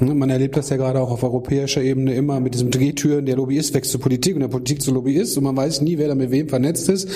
Man 0.00 0.30
erlebt 0.30 0.56
das 0.56 0.68
ja 0.68 0.76
gerade 0.76 1.00
auch 1.00 1.12
auf 1.12 1.22
europäischer 1.22 1.80
Ebene 1.80 2.12
immer 2.14 2.40
mit 2.40 2.54
diesem 2.54 2.70
Drehtüren, 2.70 3.24
der 3.24 3.36
Lobbyist 3.36 3.72
wächst 3.72 3.92
zur 3.92 4.00
Politik 4.00 4.34
und 4.34 4.40
der 4.40 4.48
Politik 4.48 4.82
zu 4.82 4.92
Lobbyist 4.92 5.38
und 5.38 5.44
man 5.44 5.56
weiß 5.56 5.82
nie, 5.82 5.96
wer 5.96 6.08
da 6.08 6.16
mit 6.16 6.30
wem 6.30 6.48
vernetzt 6.48 6.88
ist. 6.88 7.08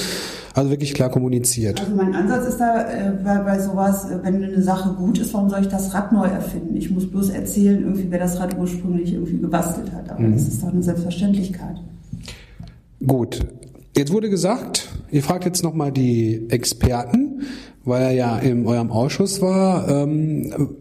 Also 0.55 0.71
wirklich 0.71 0.93
klar 0.93 1.09
kommuniziert. 1.09 1.81
Also 1.81 1.97
mein 1.97 2.15
Ansatz 2.15 2.49
ist 2.49 2.59
da 2.59 2.83
äh, 2.83 3.13
bei, 3.25 3.39
bei 3.39 3.59
sowas, 3.59 4.11
äh, 4.11 4.19
wenn 4.23 4.45
eine 4.45 4.63
Sache 4.63 4.95
gut 4.95 5.19
ist, 5.19 5.33
warum 5.33 5.49
soll 5.49 5.63
ich 5.63 5.69
das 5.69 5.95
Rad 5.95 6.13
neu 6.13 6.27
erfinden? 6.27 6.77
Ich 6.77 6.91
muss 6.91 7.11
bloß 7.11 7.31
erzählen, 7.31 7.81
irgendwie, 7.81 8.07
wer 8.11 8.19
das 8.19 8.39
Rad 8.39 8.57
ursprünglich 8.59 9.15
irgendwie 9.15 9.39
gebastelt 9.39 9.91
hat. 9.93 10.11
Aber 10.11 10.21
mhm. 10.21 10.35
das 10.35 10.49
ist 10.49 10.63
doch 10.63 10.69
eine 10.69 10.83
Selbstverständlichkeit. 10.83 11.77
Gut. 13.05 13.41
Jetzt 13.97 14.13
wurde 14.13 14.31
gesagt, 14.31 14.89
ihr 15.11 15.23
fragt 15.23 15.45
jetzt 15.45 15.63
nochmal 15.63 15.91
die 15.91 16.47
Experten 16.51 17.22
weil 17.85 18.03
er 18.03 18.13
ja 18.13 18.39
in 18.39 18.67
eurem 18.67 18.91
Ausschuss 18.91 19.41
war. 19.41 19.89
Ähm, 19.89 20.77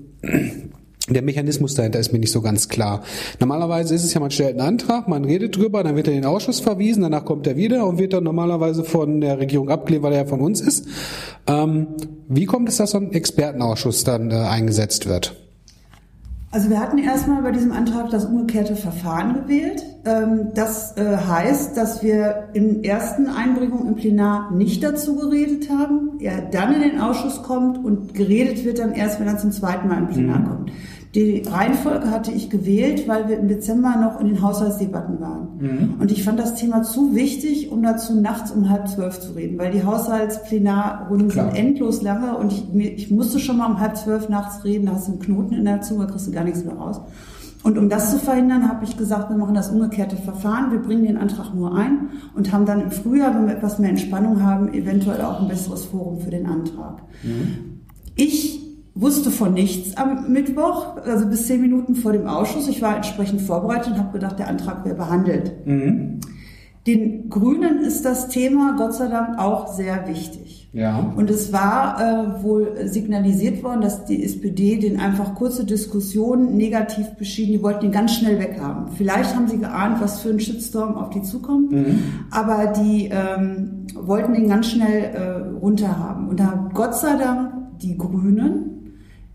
der 1.09 1.23
Mechanismus 1.23 1.73
dahinter 1.73 1.99
ist 1.99 2.13
mir 2.13 2.19
nicht 2.19 2.31
so 2.31 2.41
ganz 2.41 2.69
klar. 2.69 3.03
Normalerweise 3.39 3.95
ist 3.95 4.03
es 4.03 4.13
ja, 4.13 4.19
man 4.19 4.31
stellt 4.31 4.59
einen 4.59 4.67
Antrag, 4.67 5.07
man 5.07 5.25
redet 5.25 5.57
drüber, 5.57 5.83
dann 5.83 5.95
wird 5.95 6.07
er 6.07 6.13
in 6.13 6.21
den 6.21 6.29
Ausschuss 6.29 6.59
verwiesen, 6.59 7.01
danach 7.01 7.25
kommt 7.25 7.47
er 7.47 7.57
wieder 7.57 7.87
und 7.87 7.97
wird 7.97 8.13
dann 8.13 8.23
normalerweise 8.23 8.83
von 8.83 9.19
der 9.19 9.39
Regierung 9.39 9.69
abgelehnt, 9.69 10.03
weil 10.03 10.13
er 10.13 10.23
ja 10.23 10.25
von 10.25 10.41
uns 10.41 10.61
ist. 10.61 10.87
Ähm, 11.47 11.87
wie 12.27 12.45
kommt 12.45 12.69
es, 12.69 12.77
dass 12.77 12.91
so 12.91 12.99
ein 12.99 13.11
Expertenausschuss 13.13 14.03
dann 14.03 14.31
äh, 14.31 14.35
eingesetzt 14.35 15.07
wird? 15.07 15.40
Also 16.53 16.69
wir 16.69 16.81
hatten 16.81 16.97
erstmal 16.97 17.41
bei 17.43 17.51
diesem 17.51 17.71
Antrag 17.71 18.09
das 18.09 18.25
umgekehrte 18.25 18.75
Verfahren 18.75 19.33
gewählt. 19.35 19.85
Ähm, 20.03 20.49
das 20.53 20.97
äh, 20.97 21.15
heißt, 21.15 21.77
dass 21.77 22.03
wir 22.03 22.49
in 22.51 22.83
ersten 22.83 23.27
Einbringung 23.27 23.87
im 23.87 23.95
Plenar 23.95 24.51
nicht 24.51 24.83
dazu 24.83 25.15
geredet 25.15 25.69
haben, 25.69 26.19
er 26.19 26.41
dann 26.41 26.73
in 26.73 26.81
den 26.81 26.99
Ausschuss 26.99 27.41
kommt 27.43 27.77
und 27.83 28.13
geredet 28.13 28.65
wird 28.65 28.79
dann 28.79 28.91
erst, 28.91 29.21
wenn 29.21 29.27
er 29.27 29.37
zum 29.37 29.53
zweiten 29.53 29.87
Mal 29.87 29.99
im 29.99 30.07
Plenar 30.09 30.39
mhm. 30.39 30.45
kommt. 30.45 30.71
Die 31.13 31.43
Reihenfolge 31.45 32.09
hatte 32.09 32.31
ich 32.31 32.49
gewählt, 32.49 33.05
weil 33.05 33.27
wir 33.27 33.37
im 33.37 33.49
Dezember 33.49 33.97
noch 33.97 34.21
in 34.21 34.27
den 34.27 34.41
Haushaltsdebatten 34.41 35.19
waren. 35.19 35.47
Mhm. 35.59 35.93
Und 35.99 36.09
ich 36.09 36.23
fand 36.23 36.39
das 36.39 36.55
Thema 36.55 36.83
zu 36.83 37.13
wichtig, 37.13 37.69
um 37.69 37.83
dazu 37.83 38.19
nachts 38.19 38.51
um 38.51 38.69
halb 38.69 38.87
zwölf 38.87 39.19
zu 39.19 39.33
reden, 39.33 39.59
weil 39.59 39.71
die 39.71 39.83
Haushaltsplenarrunden 39.83 41.29
sind 41.29 41.55
endlos 41.55 42.01
lange 42.01 42.37
und 42.37 42.53
ich, 42.53 42.73
ich 42.73 43.11
musste 43.11 43.39
schon 43.39 43.57
mal 43.57 43.65
um 43.65 43.79
halb 43.81 43.97
zwölf 43.97 44.29
nachts 44.29 44.63
reden, 44.63 44.85
da 44.85 44.93
hast 44.93 45.09
du 45.09 45.11
einen 45.11 45.21
Knoten 45.21 45.53
in 45.53 45.65
der 45.65 45.81
Zunge, 45.81 46.07
kriegst 46.07 46.27
du 46.27 46.31
gar 46.31 46.45
nichts 46.45 46.63
mehr 46.63 46.75
raus. 46.75 47.01
Und 47.63 47.77
um 47.77 47.89
das 47.89 48.11
zu 48.11 48.17
verhindern, 48.17 48.67
habe 48.69 48.85
ich 48.85 48.97
gesagt, 48.97 49.29
wir 49.29 49.37
machen 49.37 49.53
das 49.53 49.69
umgekehrte 49.69 50.15
Verfahren, 50.15 50.71
wir 50.71 50.79
bringen 50.79 51.03
den 51.03 51.17
Antrag 51.17 51.53
nur 51.53 51.75
ein 51.75 52.09
und 52.35 52.51
haben 52.53 52.65
dann 52.65 52.81
im 52.81 52.91
Frühjahr, 52.91 53.35
wenn 53.35 53.47
wir 53.47 53.55
etwas 53.55 53.79
mehr 53.79 53.89
Entspannung 53.89 54.41
haben, 54.41 54.73
eventuell 54.73 55.21
auch 55.21 55.41
ein 55.41 55.49
besseres 55.49 55.85
Forum 55.85 56.21
für 56.21 56.31
den 56.31 56.47
Antrag. 56.47 57.03
Mhm. 57.21 57.81
Ich 58.15 58.61
wusste 58.93 59.31
von 59.31 59.53
nichts 59.53 59.95
am 59.97 60.31
Mittwoch, 60.31 60.97
also 61.05 61.25
bis 61.27 61.47
zehn 61.47 61.61
Minuten 61.61 61.95
vor 61.95 62.11
dem 62.11 62.27
Ausschuss. 62.27 62.67
Ich 62.67 62.81
war 62.81 62.95
entsprechend 62.95 63.41
vorbereitet 63.41 63.93
und 63.93 63.99
habe 63.99 64.11
gedacht, 64.11 64.39
der 64.39 64.47
Antrag 64.47 64.83
wäre 64.85 64.95
behandelt. 64.95 65.65
Mhm. 65.65 66.19
Den 66.87 67.29
Grünen 67.29 67.79
ist 67.79 68.05
das 68.05 68.29
Thema 68.29 68.75
Gott 68.75 68.95
sei 68.95 69.07
Dank 69.07 69.37
auch 69.37 69.67
sehr 69.67 70.07
wichtig. 70.07 70.69
Ja. 70.73 71.13
Und 71.15 71.29
es 71.29 71.53
war 71.53 71.99
äh, 71.99 72.43
wohl 72.43 72.87
signalisiert 72.87 73.61
worden, 73.61 73.81
dass 73.81 74.05
die 74.05 74.23
SPD 74.23 74.77
den 74.77 74.99
einfach 74.99 75.35
kurze 75.35 75.65
Diskussionen 75.65 76.55
negativ 76.55 77.09
beschieden, 77.17 77.51
die 77.51 77.61
wollten 77.61 77.85
ihn 77.85 77.91
ganz 77.91 78.15
schnell 78.15 78.39
weghaben. 78.39 78.87
Vielleicht 78.95 79.35
haben 79.35 79.47
sie 79.47 79.59
geahnt, 79.59 80.01
was 80.01 80.21
für 80.21 80.29
ein 80.29 80.39
Shitstorm 80.39 80.95
auf 80.95 81.09
die 81.09 81.21
zukommt, 81.21 81.71
mhm. 81.71 81.99
aber 82.31 82.67
die 82.67 83.09
ähm, 83.11 83.85
wollten 83.93 84.33
ihn 84.33 84.47
ganz 84.47 84.67
schnell 84.67 85.03
äh, 85.13 85.57
runterhaben. 85.59 86.29
Und 86.29 86.39
da 86.39 86.51
haben 86.51 86.69
Gott 86.73 86.95
sei 86.95 87.17
Dank 87.17 87.51
die 87.81 87.97
Grünen 87.97 88.80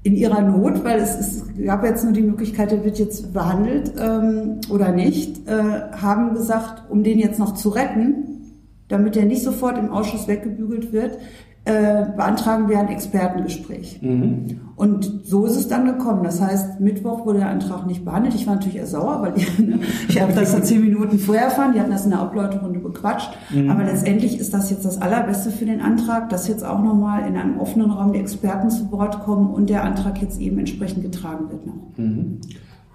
in 0.07 0.15
ihrer 0.15 0.41
Not, 0.41 0.85
weil 0.85 1.01
es, 1.01 1.19
es 1.19 1.45
gab 1.65 1.85
jetzt 1.85 2.05
nur 2.05 2.13
die 2.13 2.23
Möglichkeit, 2.23 2.71
der 2.71 2.85
wird 2.85 2.97
jetzt 2.97 3.33
behandelt 3.33 3.93
ähm, 3.99 4.61
oder 4.71 4.93
nicht, 4.93 5.49
äh, 5.49 5.53
haben 6.01 6.33
gesagt, 6.35 6.89
um 6.89 7.03
den 7.03 7.19
jetzt 7.19 7.41
noch 7.41 7.55
zu 7.55 7.71
retten, 7.71 8.63
damit 8.87 9.17
er 9.17 9.25
nicht 9.25 9.43
sofort 9.43 9.77
im 9.79 9.91
Ausschuss 9.91 10.29
weggebügelt 10.29 10.93
wird, 10.93 11.19
äh, 11.67 12.07
beantragen 12.17 12.69
wir 12.69 12.79
ein 12.79 12.89
Expertengespräch. 12.89 14.01
Mhm. 14.01 14.61
Und 14.77 15.23
so 15.25 15.47
ist 15.47 15.57
es 15.57 15.67
dann 15.67 15.85
gekommen. 15.85 16.23
Das 16.23 16.41
heißt, 16.41 16.79
Mittwoch 16.79 17.27
wurde 17.27 17.41
der 17.41 17.49
Antrag 17.49 17.87
nicht 17.87 18.05
behandelt. 18.05 18.37
Ich 18.37 18.47
war 18.47 18.55
natürlich 18.55 18.77
eher 18.77 18.87
sauer, 18.87 19.21
weil 19.21 19.33
ich, 19.37 19.51
ich 20.09 20.21
habe 20.21 20.33
das 20.33 20.53
so 20.53 20.61
zehn 20.61 20.81
Minuten 20.81 21.19
vorher 21.19 21.47
erfahren. 21.47 21.73
Die 21.73 21.81
hatten 21.81 21.91
das 21.91 22.05
in 22.05 22.11
der 22.11 22.21
Ableuterunde 22.21 22.79
bequatscht. 22.79 23.31
Mhm. 23.51 23.69
Aber 23.69 23.83
letztendlich 23.83 24.39
ist 24.39 24.55
das 24.55 24.71
jetzt 24.71 24.85
das 24.85 25.03
Allerbeste 25.03 25.51
für 25.51 25.65
den 25.65 25.81
Antrag, 25.81 26.29
dass 26.29 26.47
jetzt 26.47 26.65
auch 26.65 26.81
nochmal 26.81 27.27
in 27.27 27.37
einem 27.37 27.59
offenen 27.59 27.91
Raum 27.91 28.13
die 28.13 28.21
Experten 28.21 28.71
zu 28.71 28.93
Wort 28.93 29.25
kommen 29.25 29.51
und 29.51 29.69
der 29.69 29.83
Antrag 29.83 30.23
jetzt 30.23 30.41
eben 30.41 30.61
entsprechend 30.61 31.03
getragen 31.03 31.51
wird 31.51 31.67
noch. 31.67 31.75
Mhm. 31.97 32.41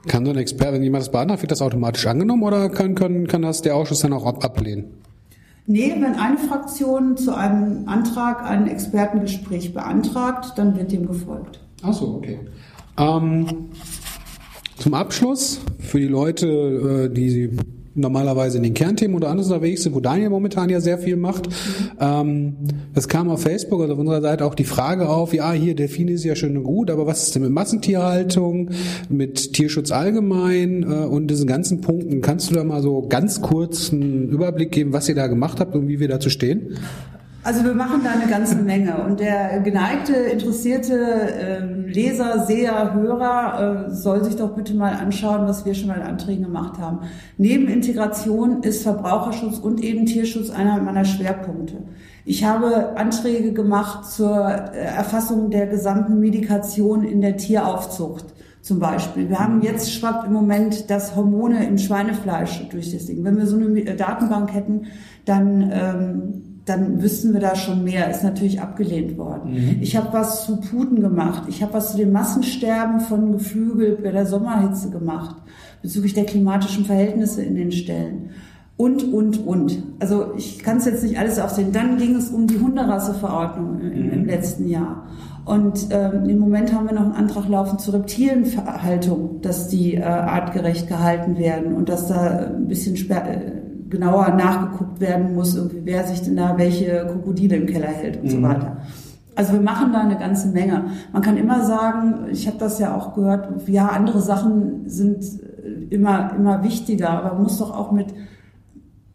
Kann 0.07 0.25
so 0.25 0.31
ein 0.31 0.37
Experte, 0.37 0.73
wenn 0.73 0.83
jemand 0.83 1.01
das 1.01 1.11
beantragt, 1.11 1.41
wird 1.41 1.51
das 1.51 1.61
automatisch 1.61 2.07
angenommen 2.07 2.43
oder 2.43 2.69
kann, 2.69 2.95
kann, 2.95 3.27
kann 3.27 3.41
das 3.41 3.61
der 3.61 3.75
Ausschuss 3.75 3.99
dann 3.99 4.13
auch 4.13 4.25
ablehnen? 4.25 4.85
Nee, 5.67 5.93
wenn 5.99 6.15
eine 6.15 6.37
Fraktion 6.37 7.17
zu 7.17 7.35
einem 7.35 7.87
Antrag 7.87 8.43
ein 8.43 8.67
Expertengespräch 8.67 9.73
beantragt, 9.73 10.53
dann 10.57 10.75
wird 10.75 10.91
dem 10.91 11.07
gefolgt. 11.07 11.59
Ach 11.83 11.93
so, 11.93 12.15
okay. 12.15 12.39
Ähm, 12.97 13.69
zum 14.77 14.93
Abschluss 14.93 15.61
für 15.79 15.99
die 15.99 16.07
Leute, 16.07 17.09
äh, 17.09 17.13
die 17.13 17.51
normalerweise 17.93 18.57
in 18.57 18.63
den 18.63 18.73
Kernthemen 18.73 19.15
oder 19.15 19.29
anders 19.29 19.47
unterwegs 19.47 19.83
sind, 19.83 19.93
wo 19.93 19.99
Daniel 19.99 20.29
momentan 20.29 20.69
ja 20.69 20.79
sehr 20.79 20.97
viel 20.97 21.15
macht. 21.15 21.49
Ähm, 21.99 22.55
es 22.93 23.07
kam 23.07 23.29
auf 23.29 23.41
Facebook 23.41 23.81
oder 23.81 23.93
auf 23.93 23.99
unserer 23.99 24.21
Seite 24.21 24.45
auch 24.45 24.55
die 24.55 24.63
Frage 24.63 25.09
auf, 25.09 25.33
ja, 25.33 25.51
hier 25.51 25.75
Delfine 25.75 26.11
ist 26.13 26.23
ja 26.23 26.35
schön 26.35 26.57
und 26.57 26.63
gut, 26.63 26.89
aber 26.89 27.05
was 27.05 27.23
ist 27.23 27.35
denn 27.35 27.41
mit 27.41 27.51
Massentierhaltung, 27.51 28.69
mit 29.09 29.53
Tierschutz 29.53 29.91
allgemein 29.91 30.83
äh, 30.83 31.05
und 31.05 31.27
diesen 31.27 31.47
ganzen 31.47 31.81
Punkten? 31.81 32.21
Kannst 32.21 32.49
du 32.49 32.55
da 32.55 32.63
mal 32.63 32.81
so 32.81 33.07
ganz 33.07 33.41
kurz 33.41 33.91
einen 33.91 34.29
Überblick 34.29 34.71
geben, 34.71 34.93
was 34.93 35.09
ihr 35.09 35.15
da 35.15 35.27
gemacht 35.27 35.59
habt 35.59 35.75
und 35.75 35.87
wie 35.87 35.99
wir 35.99 36.07
dazu 36.07 36.29
stehen? 36.29 36.77
Also 37.43 37.63
wir 37.63 37.73
machen 37.73 38.01
da 38.03 38.11
eine 38.11 38.29
ganze 38.29 38.55
Menge 38.55 39.03
und 39.03 39.19
der 39.19 39.61
geneigte, 39.61 40.13
interessierte 40.13 40.93
äh, 40.93 41.65
Leser, 41.91 42.45
Seher, 42.45 42.93
Hörer 42.93 43.87
äh, 43.87 43.95
soll 43.95 44.23
sich 44.23 44.35
doch 44.35 44.53
bitte 44.53 44.75
mal 44.75 44.93
anschauen, 44.93 45.47
was 45.47 45.65
wir 45.65 45.73
schon 45.73 45.89
an 45.89 46.03
Anträgen 46.03 46.43
gemacht 46.43 46.77
haben. 46.77 46.99
Neben 47.37 47.67
Integration 47.67 48.61
ist 48.61 48.83
Verbraucherschutz 48.83 49.57
und 49.57 49.83
eben 49.83 50.05
Tierschutz 50.05 50.51
einer 50.51 50.79
meiner 50.83 51.03
Schwerpunkte. 51.03 51.77
Ich 52.25 52.45
habe 52.45 52.95
Anträge 52.95 53.53
gemacht 53.53 54.05
zur 54.05 54.47
äh, 54.47 54.77
Erfassung 54.77 55.49
der 55.49 55.65
gesamten 55.65 56.19
Medikation 56.19 57.03
in 57.03 57.21
der 57.21 57.37
Tieraufzucht 57.37 58.25
zum 58.61 58.77
Beispiel. 58.77 59.29
Wir 59.29 59.39
haben 59.39 59.63
jetzt 59.63 59.91
schwappt 59.91 60.27
im 60.27 60.33
Moment 60.33 60.91
das 60.91 61.15
Hormone 61.15 61.65
im 61.65 61.79
Schweinefleisch 61.79 62.69
durch 62.69 62.91
das 62.93 63.07
Ding. 63.07 63.23
Wenn 63.23 63.37
wir 63.37 63.47
so 63.47 63.55
eine 63.55 63.95
Datenbank 63.95 64.53
hätten, 64.53 64.83
dann 65.25 65.71
ähm, 65.73 66.50
dann 66.71 67.01
wüssten 67.01 67.33
wir 67.33 67.41
da 67.41 67.55
schon 67.55 67.83
mehr. 67.83 68.09
Ist 68.09 68.23
natürlich 68.23 68.61
abgelehnt 68.61 69.17
worden. 69.17 69.53
Mhm. 69.53 69.77
Ich 69.81 69.97
habe 69.97 70.07
was 70.11 70.45
zu 70.45 70.57
Puten 70.61 71.01
gemacht. 71.01 71.43
Ich 71.47 71.61
habe 71.61 71.73
was 71.73 71.91
zu 71.91 71.97
dem 71.97 72.11
Massensterben 72.11 73.01
von 73.01 73.33
Geflügel 73.33 73.97
bei 74.01 74.11
der 74.11 74.25
Sommerhitze 74.25 74.89
gemacht, 74.89 75.35
bezüglich 75.81 76.13
der 76.13 76.25
klimatischen 76.25 76.85
Verhältnisse 76.85 77.43
in 77.43 77.55
den 77.55 77.71
Ställen. 77.71 78.29
Und, 78.77 79.03
und, 79.13 79.45
und. 79.45 79.83
Also 79.99 80.33
ich 80.37 80.59
kann 80.63 80.77
es 80.77 80.85
jetzt 80.85 81.03
nicht 81.03 81.19
alles 81.19 81.37
aufsehen. 81.37 81.71
Dann 81.71 81.97
ging 81.97 82.15
es 82.15 82.29
um 82.29 82.47
die 82.47 82.59
Hunderasseverordnung 82.59 83.81
im, 83.81 84.11
im 84.11 84.21
mhm. 84.21 84.25
letzten 84.25 84.67
Jahr. 84.67 85.07
Und 85.45 85.87
ähm, 85.91 86.29
im 86.29 86.39
Moment 86.39 86.73
haben 86.73 86.87
wir 86.87 86.93
noch 86.93 87.03
einen 87.03 87.13
Antrag 87.13 87.47
laufen 87.49 87.79
zur 87.79 87.95
Reptilienhaltung, 87.95 89.41
dass 89.41 89.67
die 89.67 89.95
äh, 89.95 90.03
artgerecht 90.03 90.87
gehalten 90.87 91.37
werden 91.37 91.73
und 91.73 91.89
dass 91.89 92.07
da 92.07 92.47
ein 92.55 92.67
bisschen 92.67 92.95
sperr 92.95 93.27
äh, 93.27 93.60
genauer 93.91 94.29
nachgeguckt 94.29 94.99
werden 94.99 95.35
muss, 95.35 95.55
irgendwie, 95.55 95.81
wer 95.83 96.07
sich 96.07 96.21
denn 96.21 96.35
da 96.35 96.57
welche 96.57 97.05
Krokodile 97.05 97.57
im 97.57 97.67
Keller 97.67 97.89
hält 97.89 98.17
und 98.17 98.23
mhm. 98.23 98.29
so 98.29 98.41
weiter. 98.41 98.77
Also 99.35 99.53
wir 99.53 99.61
machen 99.61 99.93
da 99.93 100.01
eine 100.01 100.17
ganze 100.17 100.49
Menge. 100.49 100.85
Man 101.13 101.21
kann 101.21 101.37
immer 101.37 101.63
sagen, 101.63 102.25
ich 102.31 102.47
habe 102.47 102.57
das 102.57 102.79
ja 102.79 102.95
auch 102.95 103.13
gehört, 103.13 103.67
ja, 103.67 103.87
andere 103.87 104.21
Sachen 104.21 104.89
sind 104.89 105.23
immer, 105.89 106.33
immer 106.35 106.63
wichtiger, 106.63 107.11
aber 107.11 107.33
man 107.33 107.43
muss 107.43 107.59
doch 107.59 107.75
auch 107.75 107.91
mit 107.91 108.07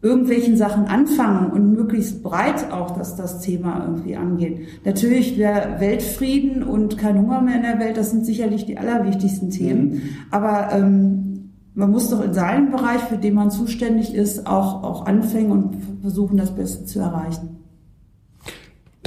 irgendwelchen 0.01 0.57
Sachen 0.57 0.85
anfangen 0.85 1.51
und 1.51 1.73
möglichst 1.73 2.23
breit 2.23 2.71
auch, 2.71 2.91
dass 2.91 3.15
das 3.15 3.39
Thema 3.41 3.83
irgendwie 3.83 4.15
angeht. 4.15 4.67
Natürlich 4.85 5.37
wäre 5.37 5.79
Weltfrieden 5.79 6.63
und 6.63 6.97
kein 6.97 7.19
Hunger 7.19 7.41
mehr 7.41 7.55
in 7.55 7.63
der 7.63 7.79
Welt, 7.79 7.97
das 7.97 8.11
sind 8.11 8.25
sicherlich 8.25 8.65
die 8.65 8.77
allerwichtigsten 8.77 9.49
Themen. 9.49 9.89
Mhm. 9.89 10.01
Aber 10.29 10.69
ähm, 10.71 11.26
man 11.77 11.91
muss 11.91 12.09
doch 12.09 12.23
in 12.23 12.33
seinem 12.33 12.71
Bereich, 12.71 13.01
für 13.01 13.19
den 13.19 13.35
man 13.35 13.51
zuständig 13.51 14.15
ist, 14.15 14.47
auch, 14.47 14.81
auch 14.83 15.05
anfangen 15.05 15.51
und 15.51 15.77
versuchen, 16.01 16.35
das 16.35 16.55
Beste 16.55 16.85
zu 16.85 16.99
erreichen. 16.99 17.56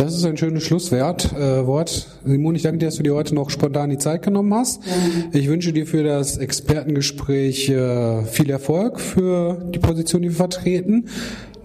Das 0.00 0.16
ist 0.16 0.25
ein 0.25 0.37
schönes 0.38 0.62
Schlusswort. 0.62 1.30
Äh, 1.35 1.66
Wort. 1.66 2.09
Simon, 2.25 2.54
ich 2.54 2.62
danke 2.62 2.78
dir, 2.78 2.87
dass 2.87 2.97
du 2.97 3.02
dir 3.02 3.14
heute 3.14 3.35
noch 3.35 3.50
spontan 3.50 3.90
die 3.90 3.99
Zeit 3.99 4.23
genommen 4.23 4.54
hast. 4.54 4.83
Ja. 4.87 4.92
Ich 5.38 5.47
wünsche 5.47 5.75
dir 5.75 5.87
für 5.87 6.02
das 6.02 6.38
Expertengespräch 6.38 7.69
äh, 7.69 8.25
viel 8.25 8.49
Erfolg 8.49 8.99
für 8.99 9.62
die 9.75 9.78
Position, 9.78 10.23
die 10.23 10.28
wir 10.28 10.37
vertreten. 10.37 11.05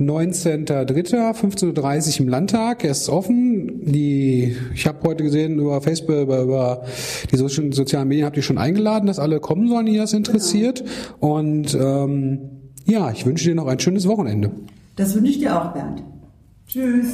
19.03. 0.02 2.20
im 2.20 2.28
Landtag. 2.28 2.84
Er 2.84 2.92
ist 2.92 3.08
offen. 3.08 3.86
Die, 3.86 4.58
ich 4.74 4.86
habe 4.86 5.08
heute 5.08 5.24
gesehen 5.24 5.58
über 5.58 5.80
Facebook, 5.80 6.24
über, 6.24 6.42
über 6.42 6.84
die 7.32 7.38
sozialen 7.38 8.10
Medien, 8.10 8.26
habt 8.26 8.36
ihr 8.36 8.44
schon 8.44 8.58
eingeladen, 8.58 9.08
dass 9.08 9.18
alle 9.18 9.40
kommen 9.40 9.70
sollen, 9.70 9.86
die 9.86 9.96
das 9.96 10.12
interessiert. 10.12 10.84
Genau. 11.22 11.38
Und 11.38 11.74
ähm, 11.74 12.42
ja, 12.84 13.12
ich 13.12 13.26
wünsche 13.26 13.46
dir 13.46 13.56
noch 13.56 13.68
ein 13.68 13.80
schönes 13.80 14.06
Wochenende. 14.10 14.52
Das 14.98 15.16
wünsche 15.16 15.32
ich 15.32 15.40
dir 15.40 15.58
auch, 15.58 15.72
Bernd. 15.72 16.04
Tschüss. 16.68 17.14